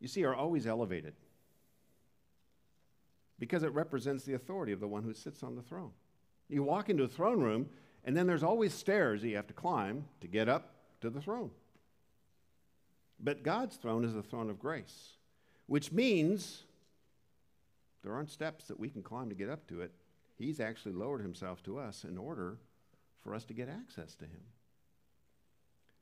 you 0.00 0.08
see, 0.08 0.24
are 0.24 0.34
always 0.34 0.66
elevated 0.66 1.12
because 3.38 3.62
it 3.62 3.72
represents 3.74 4.24
the 4.24 4.34
authority 4.34 4.72
of 4.72 4.80
the 4.80 4.88
one 4.88 5.02
who 5.02 5.12
sits 5.12 5.42
on 5.42 5.54
the 5.54 5.62
throne. 5.62 5.90
You 6.48 6.62
walk 6.62 6.88
into 6.88 7.04
a 7.04 7.08
throne 7.08 7.40
room, 7.40 7.68
and 8.04 8.16
then 8.16 8.26
there's 8.26 8.42
always 8.42 8.72
stairs 8.72 9.20
that 9.20 9.28
you 9.28 9.36
have 9.36 9.48
to 9.48 9.54
climb 9.54 10.04
to 10.20 10.26
get 10.26 10.48
up 10.48 10.75
to 11.00 11.10
the 11.10 11.20
throne. 11.20 11.50
But 13.18 13.42
God's 13.42 13.76
throne 13.76 14.04
is 14.04 14.14
the 14.14 14.22
throne 14.22 14.50
of 14.50 14.58
grace, 14.58 15.16
which 15.66 15.92
means 15.92 16.64
there 18.02 18.12
aren't 18.12 18.30
steps 18.30 18.66
that 18.66 18.78
we 18.78 18.88
can 18.88 19.02
climb 19.02 19.28
to 19.30 19.34
get 19.34 19.50
up 19.50 19.66
to 19.68 19.80
it. 19.80 19.92
He's 20.36 20.60
actually 20.60 20.92
lowered 20.92 21.22
himself 21.22 21.62
to 21.64 21.78
us 21.78 22.04
in 22.04 22.18
order 22.18 22.58
for 23.22 23.34
us 23.34 23.44
to 23.46 23.54
get 23.54 23.68
access 23.68 24.14
to 24.16 24.24
him. 24.24 24.42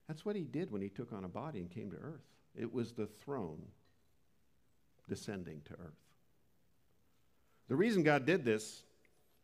That's 0.09 0.25
what 0.25 0.37
he 0.37 0.43
did 0.43 0.71
when 0.71 0.83
he 0.83 0.89
took 0.89 1.13
on 1.13 1.25
a 1.25 1.29
body 1.29 1.61
and 1.61 1.71
came 1.71 1.91
to 1.91 1.97
earth. 1.97 2.27
It 2.55 2.73
was 2.73 2.93
the 2.93 3.07
throne 3.07 3.63
descending 5.09 5.63
to 5.67 5.73
earth. 5.75 6.05
The 7.69 7.77
reason 7.77 8.03
God 8.03 8.27
did 8.27 8.45
this 8.45 8.83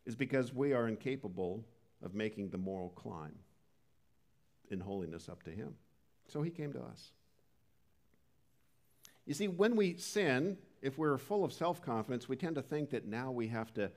is 0.04 0.14
because 0.14 0.52
we 0.52 0.72
are 0.72 0.88
incapable 0.88 1.64
of 2.02 2.14
making 2.14 2.50
the 2.50 2.58
moral 2.58 2.90
climb 2.90 3.34
in 4.70 4.80
holiness 4.80 5.28
up 5.28 5.42
to 5.44 5.50
Him. 5.50 5.74
So 6.28 6.42
He 6.42 6.50
came 6.50 6.72
to 6.72 6.80
us. 6.80 7.10
You 9.26 9.34
see, 9.34 9.48
when 9.48 9.76
we 9.76 9.96
sin, 9.96 10.56
if 10.82 10.98
we're 10.98 11.18
full 11.18 11.44
of 11.44 11.52
self 11.52 11.82
confidence, 11.82 12.28
we 12.28 12.36
tend 12.36 12.56
to 12.56 12.62
think 12.62 12.90
that 12.90 13.06
now 13.06 13.30
we 13.30 13.48
have 13.48 13.72
to 13.74 13.90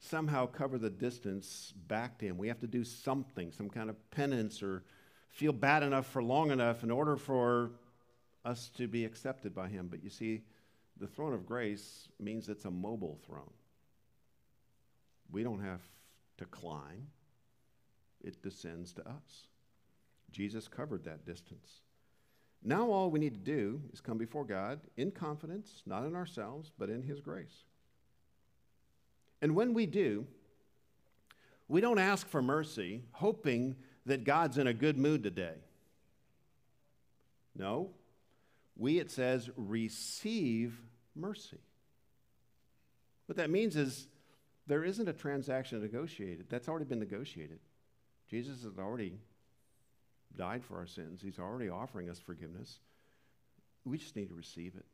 somehow 0.00 0.46
cover 0.46 0.78
the 0.78 0.90
distance 0.90 1.74
back 1.86 2.18
to 2.18 2.26
Him. 2.26 2.38
We 2.38 2.48
have 2.48 2.60
to 2.60 2.66
do 2.66 2.84
something, 2.84 3.52
some 3.52 3.68
kind 3.68 3.90
of 3.90 4.10
penance, 4.10 4.62
or 4.62 4.82
feel 5.28 5.52
bad 5.52 5.82
enough 5.82 6.06
for 6.06 6.22
long 6.22 6.50
enough 6.50 6.82
in 6.82 6.90
order 6.90 7.16
for 7.16 7.72
us 8.44 8.70
to 8.78 8.88
be 8.88 9.04
accepted 9.04 9.54
by 9.54 9.68
Him. 9.68 9.88
But 9.88 10.02
you 10.02 10.10
see, 10.10 10.42
the 10.98 11.06
throne 11.06 11.34
of 11.34 11.46
grace 11.46 12.08
means 12.18 12.48
it's 12.48 12.64
a 12.64 12.70
mobile 12.70 13.18
throne. 13.26 13.52
We 15.30 15.42
don't 15.42 15.62
have 15.62 15.82
to 16.38 16.46
climb, 16.46 17.08
it 18.22 18.42
descends 18.42 18.92
to 18.94 19.02
us. 19.06 19.46
Jesus 20.32 20.68
covered 20.68 21.04
that 21.04 21.24
distance. 21.24 21.80
Now, 22.62 22.90
all 22.90 23.10
we 23.10 23.18
need 23.18 23.34
to 23.34 23.40
do 23.40 23.80
is 23.92 24.00
come 24.00 24.18
before 24.18 24.44
God 24.44 24.80
in 24.96 25.10
confidence, 25.10 25.82
not 25.86 26.04
in 26.04 26.14
ourselves, 26.14 26.70
but 26.78 26.90
in 26.90 27.02
His 27.02 27.20
grace. 27.20 27.64
And 29.40 29.54
when 29.54 29.72
we 29.72 29.86
do, 29.86 30.26
we 31.68 31.80
don't 31.80 31.98
ask 31.98 32.28
for 32.28 32.42
mercy 32.42 33.02
hoping 33.12 33.76
that 34.06 34.24
God's 34.24 34.58
in 34.58 34.66
a 34.66 34.74
good 34.74 34.98
mood 34.98 35.22
today. 35.22 35.54
No, 37.56 37.90
we, 38.76 38.98
it 38.98 39.10
says, 39.10 39.50
receive 39.56 40.80
mercy. 41.14 41.58
What 43.26 43.36
that 43.36 43.50
means 43.50 43.76
is 43.76 44.08
there 44.66 44.84
isn't 44.84 45.08
a 45.08 45.12
transaction 45.12 45.80
negotiated. 45.80 46.46
That's 46.48 46.68
already 46.68 46.86
been 46.86 46.98
negotiated. 46.98 47.58
Jesus 48.28 48.62
has 48.64 48.78
already 48.78 49.18
died 50.36 50.64
for 50.64 50.76
our 50.76 50.86
sins, 50.86 51.20
He's 51.22 51.38
already 51.38 51.68
offering 51.68 52.08
us 52.10 52.18
forgiveness. 52.18 52.78
We 53.84 53.98
just 53.98 54.16
need 54.16 54.28
to 54.28 54.34
receive 54.34 54.74
it. 54.76 54.84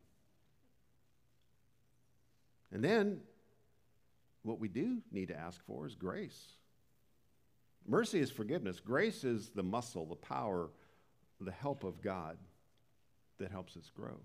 And 2.73 2.83
then 2.83 3.21
what 4.43 4.61
we 4.61 4.69
do 4.69 4.99
need 5.11 5.29
to 5.29 5.37
ask 5.37 5.65
for 5.67 5.87
is 5.87 5.95
grace. 5.95 6.41
Mercy 7.87 8.21
is 8.21 8.31
forgiveness. 8.31 8.81
Grace 8.81 9.25
is 9.25 9.51
the 9.51 9.63
muscle, 9.63 10.07
the 10.07 10.17
power, 10.17 10.71
the 11.41 11.53
help 11.53 11.85
of 11.85 12.03
God 12.03 12.37
that 13.39 13.51
helps 13.51 13.77
us 13.77 13.91
grow. 13.95 14.19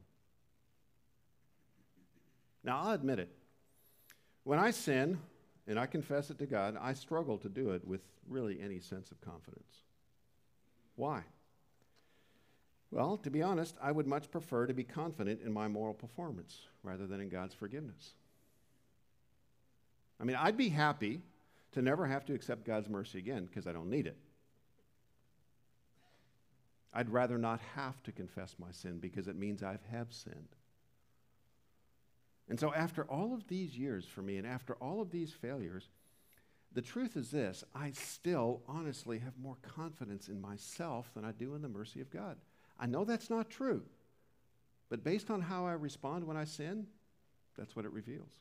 Now, 2.64 2.82
I'll 2.84 2.94
admit 2.94 3.20
it. 3.20 3.30
When 4.44 4.60
I 4.60 4.72
sin, 4.72 5.20
and 5.68 5.80
I 5.80 5.86
confess 5.86 6.30
it 6.30 6.40
to 6.40 6.46
God, 6.46 6.78
I 6.80 6.94
struggle 6.94 7.38
to 7.40 7.50
do 7.50 7.72
it 7.72 7.86
with 7.88 8.02
really 8.28 8.60
any 8.62 8.80
sense 8.80 9.12
of 9.12 9.22
confidence. 9.22 9.84
Why? 10.96 11.24
Well, 12.92 13.18
to 13.18 13.30
be 13.30 13.42
honest, 13.42 13.76
I 13.82 13.92
would 13.92 14.08
much 14.08 14.30
prefer 14.30 14.68
to 14.68 14.74
be 14.74 14.84
confident 14.84 15.42
in 15.42 15.54
my 15.54 15.68
moral 15.68 15.94
performance 15.94 16.60
rather 16.84 17.08
than 17.08 17.22
in 17.22 17.30
God's 17.30 17.54
forgiveness. 17.54 18.12
I 20.20 20.24
mean, 20.24 20.36
I'd 20.36 20.58
be 20.58 20.70
happy 20.70 21.22
to 21.72 21.82
never 21.82 22.06
have 22.06 22.26
to 22.26 22.34
accept 22.34 22.66
God's 22.66 22.90
mercy 22.90 23.18
again 23.18 23.46
because 23.46 23.66
I 23.66 23.72
don't 23.72 23.90
need 23.90 24.08
it. 24.08 24.18
I'd 26.94 27.10
rather 27.10 27.38
not 27.38 27.62
have 27.76 28.04
to 28.04 28.12
confess 28.12 28.56
my 28.60 28.72
sin 28.72 29.00
because 29.00 29.28
it 29.28 29.38
means 29.38 29.64
I 29.64 29.78
have 29.92 30.12
sinned. 30.12 30.56
And 32.50 32.60
so, 32.60 32.74
after 32.74 33.06
all 33.06 33.34
of 33.34 33.48
these 33.48 33.78
years 33.78 34.06
for 34.06 34.22
me, 34.22 34.38
and 34.38 34.46
after 34.46 34.74
all 34.76 35.02
of 35.02 35.10
these 35.10 35.32
failures, 35.32 35.88
the 36.74 36.82
truth 36.82 37.18
is 37.18 37.32
this 37.32 37.64
I 37.76 37.92
still 37.92 38.62
honestly 38.68 39.20
have 39.20 39.34
more 39.42 39.58
confidence 39.62 40.28
in 40.28 40.40
myself 40.40 41.12
than 41.14 41.26
I 41.26 41.32
do 41.32 41.56
in 41.56 41.62
the 41.62 41.70
mercy 41.70 42.02
of 42.02 42.10
God. 42.10 42.38
I 42.80 42.86
know 42.86 43.04
that's 43.04 43.30
not 43.30 43.50
true, 43.50 43.84
but 44.90 45.04
based 45.04 45.30
on 45.30 45.42
how 45.42 45.66
I 45.66 45.74
respond 45.74 46.26
when 46.26 46.38
I 46.38 46.46
sin, 46.46 46.88
that's 47.58 47.76
what 47.76 47.86
it 47.86 47.92
reveals. 47.92 48.32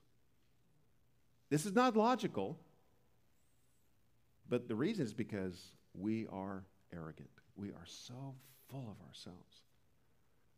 This 1.51 1.67
is 1.67 1.75
not 1.75 1.97
logical, 1.97 2.59
but 4.49 4.69
the 4.69 4.75
reason 4.75 5.05
is 5.05 5.13
because 5.13 5.61
we 5.95 6.27
are 6.29 6.65
arrogant. 6.93 7.29
We 7.57 7.71
are 7.71 7.85
so 7.85 8.35
full 8.71 8.89
of 8.89 9.07
ourselves 9.07 9.63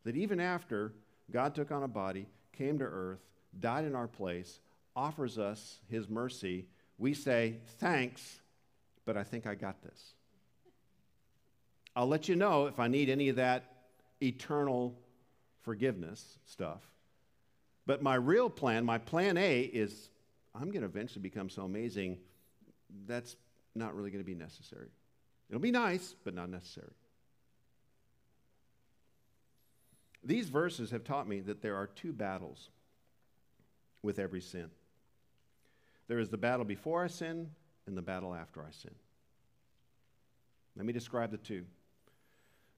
that 0.04 0.16
even 0.16 0.38
after 0.38 0.92
God 1.30 1.54
took 1.54 1.70
on 1.70 1.82
a 1.82 1.88
body, 1.88 2.26
came 2.52 2.78
to 2.78 2.85
earth, 2.85 3.20
died 3.58 3.85
in 3.85 3.94
our 3.94 4.08
place, 4.08 4.61
offers 4.94 5.38
us 5.38 5.78
his 5.88 6.08
mercy, 6.08 6.66
we 7.02 7.14
say, 7.14 7.56
Thanks, 7.80 8.40
but 9.04 9.16
I 9.16 9.24
think 9.24 9.44
I 9.44 9.56
got 9.56 9.82
this. 9.82 10.14
I'll 11.96 12.06
let 12.06 12.28
you 12.28 12.36
know 12.36 12.66
if 12.66 12.78
I 12.78 12.86
need 12.86 13.10
any 13.10 13.28
of 13.28 13.36
that 13.36 13.64
eternal 14.22 14.94
forgiveness 15.62 16.38
stuff. 16.46 16.80
But 17.86 18.02
my 18.02 18.14
real 18.14 18.48
plan, 18.48 18.84
my 18.84 18.98
plan 18.98 19.36
A, 19.36 19.62
is 19.62 20.10
I'm 20.54 20.70
going 20.70 20.82
to 20.82 20.86
eventually 20.86 21.20
become 21.20 21.50
so 21.50 21.64
amazing 21.64 22.18
that's 23.06 23.34
not 23.74 23.96
really 23.96 24.10
going 24.10 24.22
to 24.22 24.26
be 24.26 24.36
necessary. 24.36 24.88
It'll 25.50 25.60
be 25.60 25.72
nice, 25.72 26.14
but 26.22 26.34
not 26.34 26.50
necessary. 26.50 26.92
These 30.22 30.48
verses 30.48 30.92
have 30.92 31.02
taught 31.02 31.28
me 31.28 31.40
that 31.40 31.62
there 31.62 31.74
are 31.74 31.88
two 31.88 32.12
battles 32.12 32.70
with 34.02 34.20
every 34.20 34.40
sin 34.40 34.70
there 36.08 36.18
is 36.18 36.28
the 36.28 36.36
battle 36.36 36.64
before 36.64 37.04
I 37.04 37.08
sin 37.08 37.50
and 37.86 37.96
the 37.96 38.02
battle 38.02 38.34
after 38.34 38.62
I 38.62 38.70
sin. 38.70 38.94
Let 40.76 40.86
me 40.86 40.92
describe 40.92 41.30
the 41.30 41.36
two. 41.36 41.64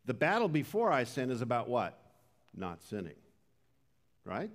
The 0.06 0.14
battle 0.14 0.48
before 0.48 0.92
I 0.92 1.04
sin 1.04 1.30
is 1.30 1.40
about 1.40 1.68
what? 1.68 1.98
Not 2.54 2.82
sinning. 2.82 3.14
Right? 4.24 4.50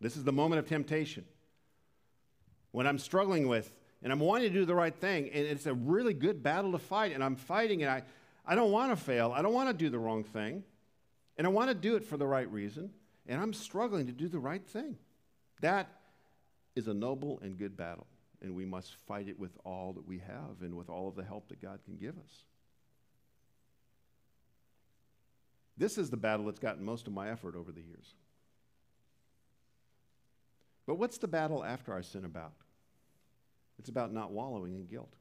This 0.00 0.16
is 0.16 0.24
the 0.24 0.32
moment 0.32 0.58
of 0.58 0.66
temptation. 0.66 1.24
When 2.72 2.86
I'm 2.86 2.98
struggling 2.98 3.48
with, 3.48 3.72
and 4.02 4.12
I'm 4.12 4.20
wanting 4.20 4.52
to 4.52 4.58
do 4.58 4.64
the 4.64 4.74
right 4.74 4.94
thing, 4.94 5.30
and 5.30 5.46
it's 5.46 5.66
a 5.66 5.74
really 5.74 6.12
good 6.12 6.42
battle 6.42 6.72
to 6.72 6.78
fight, 6.78 7.12
and 7.12 7.24
I'm 7.24 7.36
fighting, 7.36 7.82
and 7.82 7.90
I, 7.90 8.02
I 8.46 8.54
don't 8.54 8.70
want 8.70 8.92
to 8.92 8.96
fail. 8.96 9.32
I 9.34 9.40
don't 9.40 9.54
want 9.54 9.70
to 9.70 9.74
do 9.74 9.88
the 9.88 9.98
wrong 9.98 10.24
thing. 10.24 10.62
And 11.36 11.46
I 11.46 11.50
want 11.50 11.68
to 11.68 11.74
do 11.74 11.96
it 11.96 12.04
for 12.04 12.16
the 12.16 12.26
right 12.26 12.50
reason, 12.50 12.90
and 13.26 13.40
I'm 13.40 13.52
struggling 13.52 14.06
to 14.06 14.12
do 14.12 14.28
the 14.28 14.38
right 14.38 14.64
thing. 14.64 14.96
That 15.60 15.88
is 16.76 16.86
a 16.86 16.94
noble 16.94 17.40
and 17.42 17.58
good 17.58 17.76
battle, 17.76 18.06
and 18.44 18.54
we 18.54 18.66
must 18.66 18.94
fight 19.06 19.26
it 19.26 19.38
with 19.38 19.56
all 19.64 19.94
that 19.94 20.06
we 20.06 20.18
have 20.18 20.60
and 20.60 20.76
with 20.76 20.90
all 20.90 21.08
of 21.08 21.16
the 21.16 21.24
help 21.24 21.48
that 21.48 21.62
God 21.62 21.80
can 21.86 21.96
give 21.96 22.18
us. 22.18 22.44
This 25.78 25.96
is 25.96 26.10
the 26.10 26.18
battle 26.18 26.44
that's 26.44 26.58
gotten 26.58 26.84
most 26.84 27.06
of 27.06 27.14
my 27.14 27.30
effort 27.30 27.56
over 27.56 27.72
the 27.72 27.80
years. 27.80 28.14
But 30.86 30.96
what's 30.96 31.16
the 31.16 31.26
battle 31.26 31.64
after 31.64 31.90
our 31.92 32.02
sin 32.02 32.26
about? 32.26 32.52
It's 33.78 33.88
about 33.88 34.12
not 34.12 34.30
wallowing 34.30 34.74
in 34.74 34.84
guilt. 34.84 35.14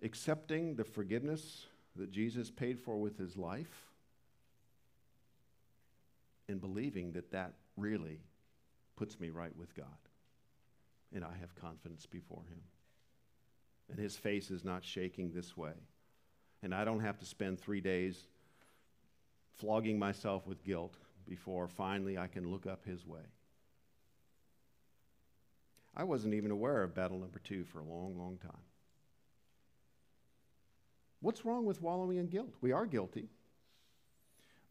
Accepting 0.00 0.76
the 0.76 0.84
forgiveness 0.84 1.66
that 1.96 2.12
Jesus 2.12 2.52
paid 2.52 2.78
for 2.78 2.96
with 2.96 3.18
his 3.18 3.36
life 3.36 3.88
and 6.48 6.60
believing 6.60 7.12
that 7.12 7.32
that 7.32 7.54
really 7.76 8.20
puts 8.98 9.20
me 9.20 9.30
right 9.30 9.56
with 9.56 9.74
God. 9.76 9.86
And 11.14 11.24
I 11.24 11.36
have 11.40 11.54
confidence 11.54 12.04
before 12.04 12.42
him. 12.50 12.60
And 13.88 13.98
his 13.98 14.16
face 14.16 14.50
is 14.50 14.64
not 14.64 14.84
shaking 14.84 15.30
this 15.30 15.56
way. 15.56 15.72
And 16.62 16.74
I 16.74 16.84
don't 16.84 17.00
have 17.00 17.18
to 17.20 17.24
spend 17.24 17.60
three 17.60 17.80
days 17.80 18.26
flogging 19.56 19.98
myself 19.98 20.46
with 20.46 20.64
guilt 20.64 20.94
before 21.28 21.68
finally 21.68 22.18
I 22.18 22.26
can 22.26 22.50
look 22.50 22.66
up 22.66 22.84
his 22.84 23.06
way. 23.06 23.22
I 25.96 26.04
wasn't 26.04 26.34
even 26.34 26.50
aware 26.50 26.82
of 26.82 26.94
battle 26.94 27.18
number 27.18 27.38
two 27.38 27.64
for 27.64 27.78
a 27.78 27.84
long, 27.84 28.18
long 28.18 28.38
time. 28.38 28.50
What's 31.20 31.44
wrong 31.44 31.64
with 31.64 31.80
wallowing 31.80 32.18
in 32.18 32.26
guilt? 32.26 32.54
We 32.60 32.72
are 32.72 32.86
guilty. 32.86 33.28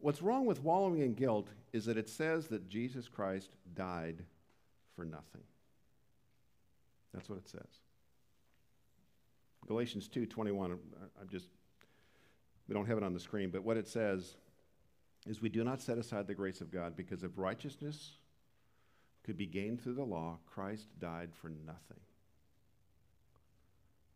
What's 0.00 0.22
wrong 0.22 0.46
with 0.46 0.62
wallowing 0.62 1.00
in 1.00 1.14
guilt 1.14 1.48
is 1.72 1.86
that 1.86 1.96
it 1.96 2.08
says 2.08 2.48
that 2.48 2.68
Jesus 2.68 3.08
Christ 3.08 3.50
died 3.74 4.24
for 4.94 5.04
nothing. 5.04 5.42
That's 7.12 7.28
what 7.28 7.38
it 7.38 7.48
says. 7.48 7.82
Galatians 9.66 10.08
2:21 10.08 10.78
I'm 11.20 11.28
just 11.28 11.48
we 12.68 12.74
don't 12.74 12.86
have 12.86 12.98
it 12.98 13.04
on 13.04 13.14
the 13.14 13.20
screen, 13.20 13.50
but 13.50 13.64
what 13.64 13.76
it 13.76 13.88
says 13.88 14.36
is 15.26 15.42
we 15.42 15.48
do 15.48 15.64
not 15.64 15.80
set 15.80 15.98
aside 15.98 16.26
the 16.26 16.34
grace 16.34 16.60
of 16.60 16.70
God 16.70 16.96
because 16.96 17.22
if 17.22 17.32
righteousness 17.36 18.12
could 19.24 19.36
be 19.36 19.46
gained 19.46 19.82
through 19.82 19.94
the 19.94 20.04
law, 20.04 20.38
Christ 20.46 20.86
died 20.98 21.30
for 21.34 21.48
nothing. 21.48 22.00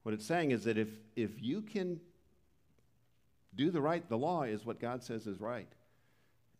What 0.02 0.14
it's 0.14 0.26
saying 0.26 0.50
is 0.50 0.64
that 0.64 0.78
if, 0.78 0.88
if 1.16 1.42
you 1.42 1.62
can 1.62 2.00
do 3.54 3.70
the 3.70 3.80
right, 3.80 4.08
the 4.08 4.18
law 4.18 4.42
is 4.42 4.64
what 4.64 4.80
God 4.80 5.02
says 5.02 5.26
is 5.26 5.40
right. 5.40 5.68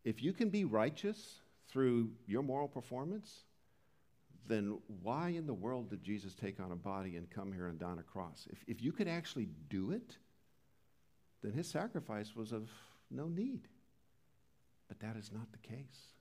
If 0.05 0.23
you 0.23 0.33
can 0.33 0.51
be 0.51 0.65
righteous 0.65 1.41
through 1.69 2.11
your 2.27 2.43
moral 2.43 2.69
performance, 2.69 3.45
then 4.49 4.79
why 5.03 5.31
in 5.31 5.47
the 5.47 5.55
world 5.55 5.91
did 5.91 6.03
Jesus 6.03 6.35
take 6.35 6.61
on 6.61 6.73
a 6.73 6.77
body 6.77 7.17
and 7.17 7.31
come 7.31 7.53
here 7.53 7.69
and 7.69 7.79
die 7.79 7.87
on 7.87 7.99
a 7.99 8.03
cross? 8.03 8.47
If, 8.51 8.59
if 8.67 8.83
you 8.83 8.93
could 8.93 9.09
actually 9.09 9.49
do 9.71 9.93
it, 9.93 10.17
then 11.43 11.53
his 11.53 11.69
sacrifice 11.69 12.35
was 12.35 12.53
of 12.53 12.69
no 13.11 13.29
need. 13.29 13.69
But 14.89 15.01
that 15.01 15.17
is 15.17 15.31
not 15.33 15.51
the 15.53 15.59
case. 15.59 16.13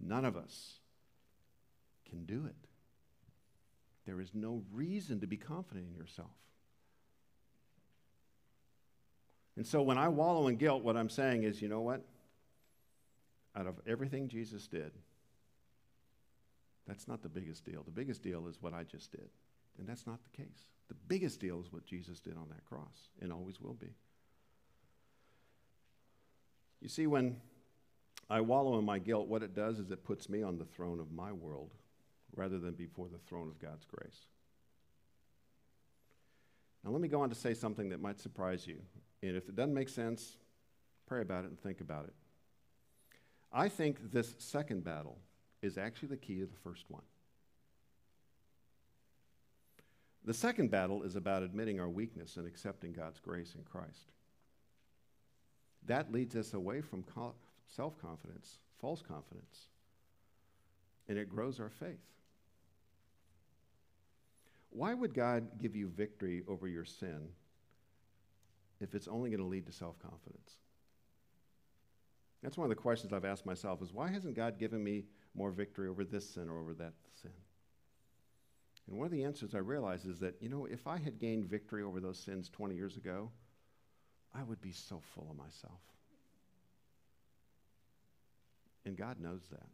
None 0.00 0.24
of 0.24 0.36
us 0.36 0.74
can 2.08 2.24
do 2.24 2.46
it. 2.46 2.68
There 4.06 4.20
is 4.20 4.30
no 4.34 4.62
reason 4.72 5.20
to 5.20 5.26
be 5.26 5.36
confident 5.36 5.86
in 5.88 5.94
yourself. 5.94 6.30
And 9.56 9.66
so 9.66 9.82
when 9.82 9.98
I 9.98 10.08
wallow 10.08 10.48
in 10.48 10.56
guilt, 10.56 10.82
what 10.82 10.96
I'm 10.96 11.08
saying 11.08 11.44
is, 11.44 11.62
you 11.62 11.68
know 11.68 11.80
what? 11.80 12.02
Out 13.56 13.66
of 13.66 13.74
everything 13.86 14.28
Jesus 14.28 14.66
did, 14.66 14.90
that's 16.86 17.06
not 17.06 17.22
the 17.22 17.28
biggest 17.28 17.64
deal. 17.64 17.82
The 17.82 17.92
biggest 17.92 18.22
deal 18.22 18.48
is 18.48 18.60
what 18.60 18.74
I 18.74 18.82
just 18.82 19.12
did. 19.12 19.28
And 19.78 19.88
that's 19.88 20.06
not 20.06 20.20
the 20.22 20.42
case. 20.42 20.66
The 20.88 20.94
biggest 21.08 21.40
deal 21.40 21.60
is 21.60 21.72
what 21.72 21.86
Jesus 21.86 22.20
did 22.20 22.36
on 22.36 22.48
that 22.50 22.64
cross, 22.64 23.08
and 23.20 23.32
always 23.32 23.60
will 23.60 23.74
be. 23.74 23.94
You 26.80 26.88
see, 26.88 27.06
when 27.06 27.36
I 28.28 28.40
wallow 28.40 28.78
in 28.78 28.84
my 28.84 28.98
guilt, 28.98 29.28
what 29.28 29.42
it 29.42 29.54
does 29.54 29.78
is 29.78 29.90
it 29.90 30.04
puts 30.04 30.28
me 30.28 30.42
on 30.42 30.58
the 30.58 30.64
throne 30.64 31.00
of 31.00 31.12
my 31.12 31.32
world 31.32 31.70
rather 32.36 32.58
than 32.58 32.74
before 32.74 33.08
the 33.08 33.18
throne 33.18 33.48
of 33.48 33.58
God's 33.58 33.86
grace. 33.86 34.26
Now, 36.84 36.90
let 36.90 37.00
me 37.00 37.08
go 37.08 37.22
on 37.22 37.30
to 37.30 37.34
say 37.34 37.54
something 37.54 37.88
that 37.90 38.00
might 38.00 38.20
surprise 38.20 38.66
you. 38.66 38.76
And 39.22 39.36
if 39.36 39.48
it 39.48 39.56
doesn't 39.56 39.72
make 39.72 39.88
sense, 39.88 40.36
pray 41.06 41.22
about 41.22 41.44
it 41.44 41.48
and 41.48 41.58
think 41.58 41.80
about 41.80 42.04
it. 42.04 42.14
I 43.50 43.68
think 43.68 44.12
this 44.12 44.34
second 44.38 44.84
battle 44.84 45.18
is 45.62 45.78
actually 45.78 46.08
the 46.08 46.16
key 46.16 46.40
to 46.40 46.46
the 46.46 46.56
first 46.62 46.84
one. 46.88 47.02
The 50.26 50.34
second 50.34 50.70
battle 50.70 51.02
is 51.02 51.16
about 51.16 51.42
admitting 51.42 51.80
our 51.80 51.88
weakness 51.88 52.36
and 52.36 52.46
accepting 52.46 52.92
God's 52.92 53.20
grace 53.20 53.54
in 53.54 53.62
Christ. 53.62 54.12
That 55.86 56.12
leads 56.12 56.34
us 56.34 56.54
away 56.54 56.80
from 56.80 57.04
self 57.66 58.00
confidence, 58.00 58.58
false 58.80 59.02
confidence, 59.02 59.68
and 61.08 61.18
it 61.18 61.28
grows 61.28 61.60
our 61.60 61.68
faith. 61.68 62.13
Why 64.74 64.92
would 64.92 65.14
God 65.14 65.60
give 65.62 65.76
you 65.76 65.86
victory 65.86 66.42
over 66.48 66.66
your 66.66 66.84
sin 66.84 67.28
if 68.80 68.92
it's 68.92 69.06
only 69.06 69.30
going 69.30 69.40
to 69.40 69.46
lead 69.46 69.66
to 69.66 69.72
self 69.72 69.96
confidence? 70.00 70.56
That's 72.42 72.58
one 72.58 72.64
of 72.66 72.70
the 72.70 72.82
questions 72.82 73.12
I've 73.12 73.24
asked 73.24 73.46
myself 73.46 73.80
is 73.82 73.92
why 73.92 74.08
hasn't 74.08 74.34
God 74.34 74.58
given 74.58 74.82
me 74.82 75.04
more 75.34 75.52
victory 75.52 75.88
over 75.88 76.04
this 76.04 76.28
sin 76.28 76.48
or 76.48 76.58
over 76.58 76.74
that 76.74 76.92
sin? 77.22 77.30
And 78.88 78.98
one 78.98 79.06
of 79.06 79.12
the 79.12 79.22
answers 79.22 79.54
I 79.54 79.58
realize 79.58 80.04
is 80.04 80.18
that, 80.18 80.34
you 80.40 80.48
know, 80.48 80.66
if 80.66 80.88
I 80.88 80.98
had 80.98 81.20
gained 81.20 81.46
victory 81.46 81.84
over 81.84 82.00
those 82.00 82.18
sins 82.18 82.50
20 82.50 82.74
years 82.74 82.96
ago, 82.96 83.30
I 84.34 84.42
would 84.42 84.60
be 84.60 84.72
so 84.72 85.00
full 85.14 85.28
of 85.30 85.36
myself. 85.36 85.80
And 88.84 88.96
God 88.96 89.20
knows 89.20 89.42
that. 89.52 89.68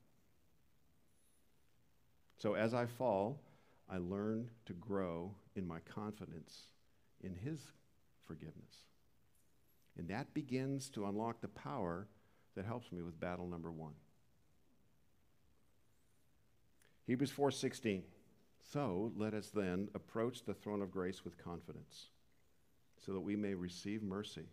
So 2.36 2.55
as 2.55 2.74
I 2.74 2.84
fall, 2.84 3.40
I 3.91 3.99
learn 3.99 4.51
to 4.66 4.72
grow 4.72 5.34
in 5.57 5.66
my 5.66 5.80
confidence 5.80 6.62
in 7.22 7.34
His 7.34 7.61
forgiveness. 8.24 8.86
And 9.99 10.09
that 10.09 10.32
begins 10.32 10.88
to 10.91 11.07
unlock 11.07 11.41
the 11.41 11.49
power 11.49 12.07
that 12.55 12.64
helps 12.64 12.93
me 12.93 13.03
with 13.03 13.18
battle 13.18 13.47
number 13.47 13.70
one. 13.70 13.95
Hebrews 17.07 17.32
4:16. 17.32 18.05
So 18.61 19.12
let 19.16 19.34
us 19.34 19.49
then 19.49 19.88
approach 19.95 20.45
the 20.45 20.55
throne 20.55 20.82
of 20.82 20.93
grace 20.93 21.24
with 21.24 21.36
confidence, 21.36 22.11
so 22.99 23.12
that 23.12 23.20
we 23.20 23.34
may 23.34 23.55
receive 23.55 24.03
mercy 24.03 24.47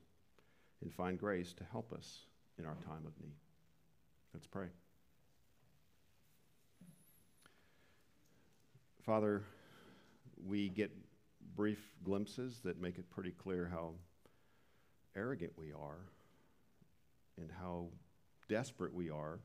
and 0.82 0.92
find 0.92 1.20
grace 1.20 1.54
to 1.54 1.64
help 1.64 1.94
us 1.94 2.26
in 2.58 2.66
our 2.66 2.76
time 2.76 3.06
of 3.06 3.20
need. 3.20 3.36
Let's 4.34 4.48
pray. 4.48 4.70
Father, 9.08 9.42
we 10.46 10.68
get 10.68 10.92
brief 11.56 11.80
glimpses 12.04 12.60
that 12.66 12.82
make 12.82 12.98
it 12.98 13.10
pretty 13.10 13.32
clear 13.32 13.66
how 13.72 13.94
arrogant 15.16 15.54
we 15.56 15.72
are 15.72 16.02
and 17.38 17.50
how 17.58 17.88
desperate 18.50 18.94
we 18.94 19.10
are 19.10 19.40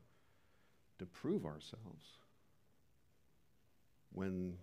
to 0.99 1.05
prove 1.05 1.45
ourselves. 1.45 2.17
when 4.11 4.57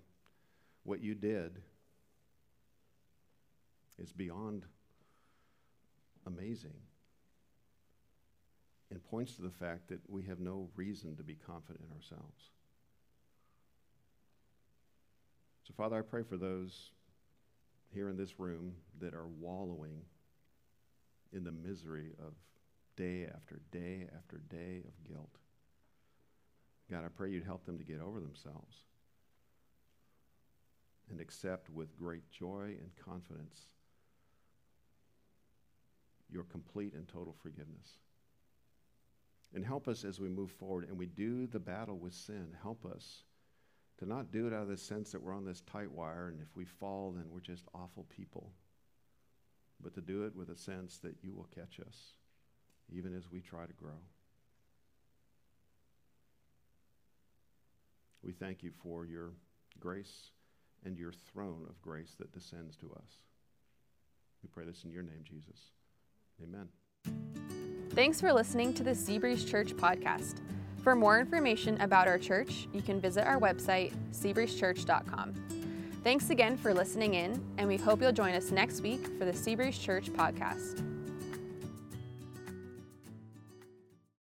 what 0.84 1.02
you 1.02 1.14
did 1.14 1.62
is 3.98 4.12
beyond 4.12 4.66
amazing 6.26 6.76
and 8.90 9.02
points 9.04 9.34
to 9.34 9.42
the 9.42 9.50
fact 9.50 9.88
that 9.88 10.00
we 10.08 10.24
have 10.24 10.40
no 10.40 10.68
reason 10.76 11.16
to 11.16 11.22
be 11.22 11.34
confident 11.34 11.84
in 11.88 11.96
ourselves. 11.96 12.50
So, 15.70 15.74
Father, 15.76 15.98
I 15.98 16.02
pray 16.02 16.24
for 16.24 16.36
those 16.36 16.90
here 17.94 18.08
in 18.08 18.16
this 18.16 18.40
room 18.40 18.72
that 19.00 19.14
are 19.14 19.28
wallowing 19.28 20.02
in 21.32 21.44
the 21.44 21.52
misery 21.52 22.10
of 22.18 22.32
day 22.96 23.28
after 23.32 23.60
day 23.70 24.08
after 24.16 24.38
day 24.50 24.82
of 24.84 25.08
guilt. 25.08 25.30
God, 26.90 27.04
I 27.04 27.08
pray 27.08 27.30
you'd 27.30 27.44
help 27.44 27.66
them 27.66 27.78
to 27.78 27.84
get 27.84 28.00
over 28.00 28.18
themselves 28.18 28.78
and 31.08 31.20
accept 31.20 31.70
with 31.70 31.96
great 31.96 32.28
joy 32.32 32.74
and 32.80 32.90
confidence 33.04 33.60
your 36.32 36.42
complete 36.44 36.94
and 36.94 37.06
total 37.06 37.36
forgiveness. 37.44 37.98
And 39.54 39.64
help 39.64 39.86
us 39.86 40.04
as 40.04 40.18
we 40.18 40.28
move 40.28 40.50
forward 40.50 40.88
and 40.88 40.98
we 40.98 41.06
do 41.06 41.46
the 41.46 41.60
battle 41.60 41.96
with 41.96 42.14
sin. 42.14 42.56
Help 42.60 42.84
us 42.84 43.22
to 44.00 44.06
not 44.08 44.32
do 44.32 44.46
it 44.46 44.52
out 44.52 44.62
of 44.62 44.68
the 44.68 44.76
sense 44.76 45.12
that 45.12 45.22
we're 45.22 45.34
on 45.34 45.44
this 45.44 45.60
tight 45.60 45.92
wire 45.92 46.28
and 46.28 46.40
if 46.40 46.56
we 46.56 46.64
fall, 46.64 47.12
then 47.14 47.26
we're 47.30 47.40
just 47.40 47.64
awful 47.74 48.06
people, 48.08 48.50
but 49.80 49.94
to 49.94 50.00
do 50.00 50.24
it 50.24 50.34
with 50.34 50.48
a 50.48 50.56
sense 50.56 50.98
that 50.98 51.16
you 51.22 51.34
will 51.34 51.48
catch 51.54 51.78
us 51.86 52.14
even 52.92 53.14
as 53.14 53.30
we 53.30 53.40
try 53.40 53.66
to 53.66 53.72
grow. 53.74 53.98
We 58.22 58.32
thank 58.32 58.62
you 58.62 58.70
for 58.82 59.06
your 59.06 59.32
grace 59.78 60.30
and 60.84 60.96
your 60.96 61.12
throne 61.12 61.66
of 61.68 61.80
grace 61.82 62.14
that 62.18 62.32
descends 62.32 62.76
to 62.78 62.90
us. 62.92 63.12
We 64.42 64.48
pray 64.48 64.64
this 64.64 64.84
in 64.84 64.90
your 64.90 65.02
name, 65.02 65.22
Jesus. 65.24 65.58
Amen. 66.42 66.68
Thanks 67.90 68.20
for 68.20 68.32
listening 68.32 68.72
to 68.74 68.82
the 68.82 68.92
Seabreeze 68.92 69.46
Church 69.48 69.74
podcast. 69.74 70.36
For 70.82 70.94
more 70.94 71.20
information 71.20 71.80
about 71.80 72.08
our 72.08 72.18
church, 72.18 72.68
you 72.72 72.80
can 72.80 73.00
visit 73.00 73.26
our 73.26 73.38
website, 73.38 73.92
seabreezechurch.com. 74.12 75.34
Thanks 76.02 76.30
again 76.30 76.56
for 76.56 76.72
listening 76.72 77.14
in, 77.14 77.42
and 77.58 77.68
we 77.68 77.76
hope 77.76 78.00
you'll 78.00 78.12
join 78.12 78.34
us 78.34 78.50
next 78.50 78.80
week 78.80 79.06
for 79.18 79.26
the 79.26 79.32
Seabreeze 79.32 79.78
Church 79.78 80.10
podcast. 80.10 80.89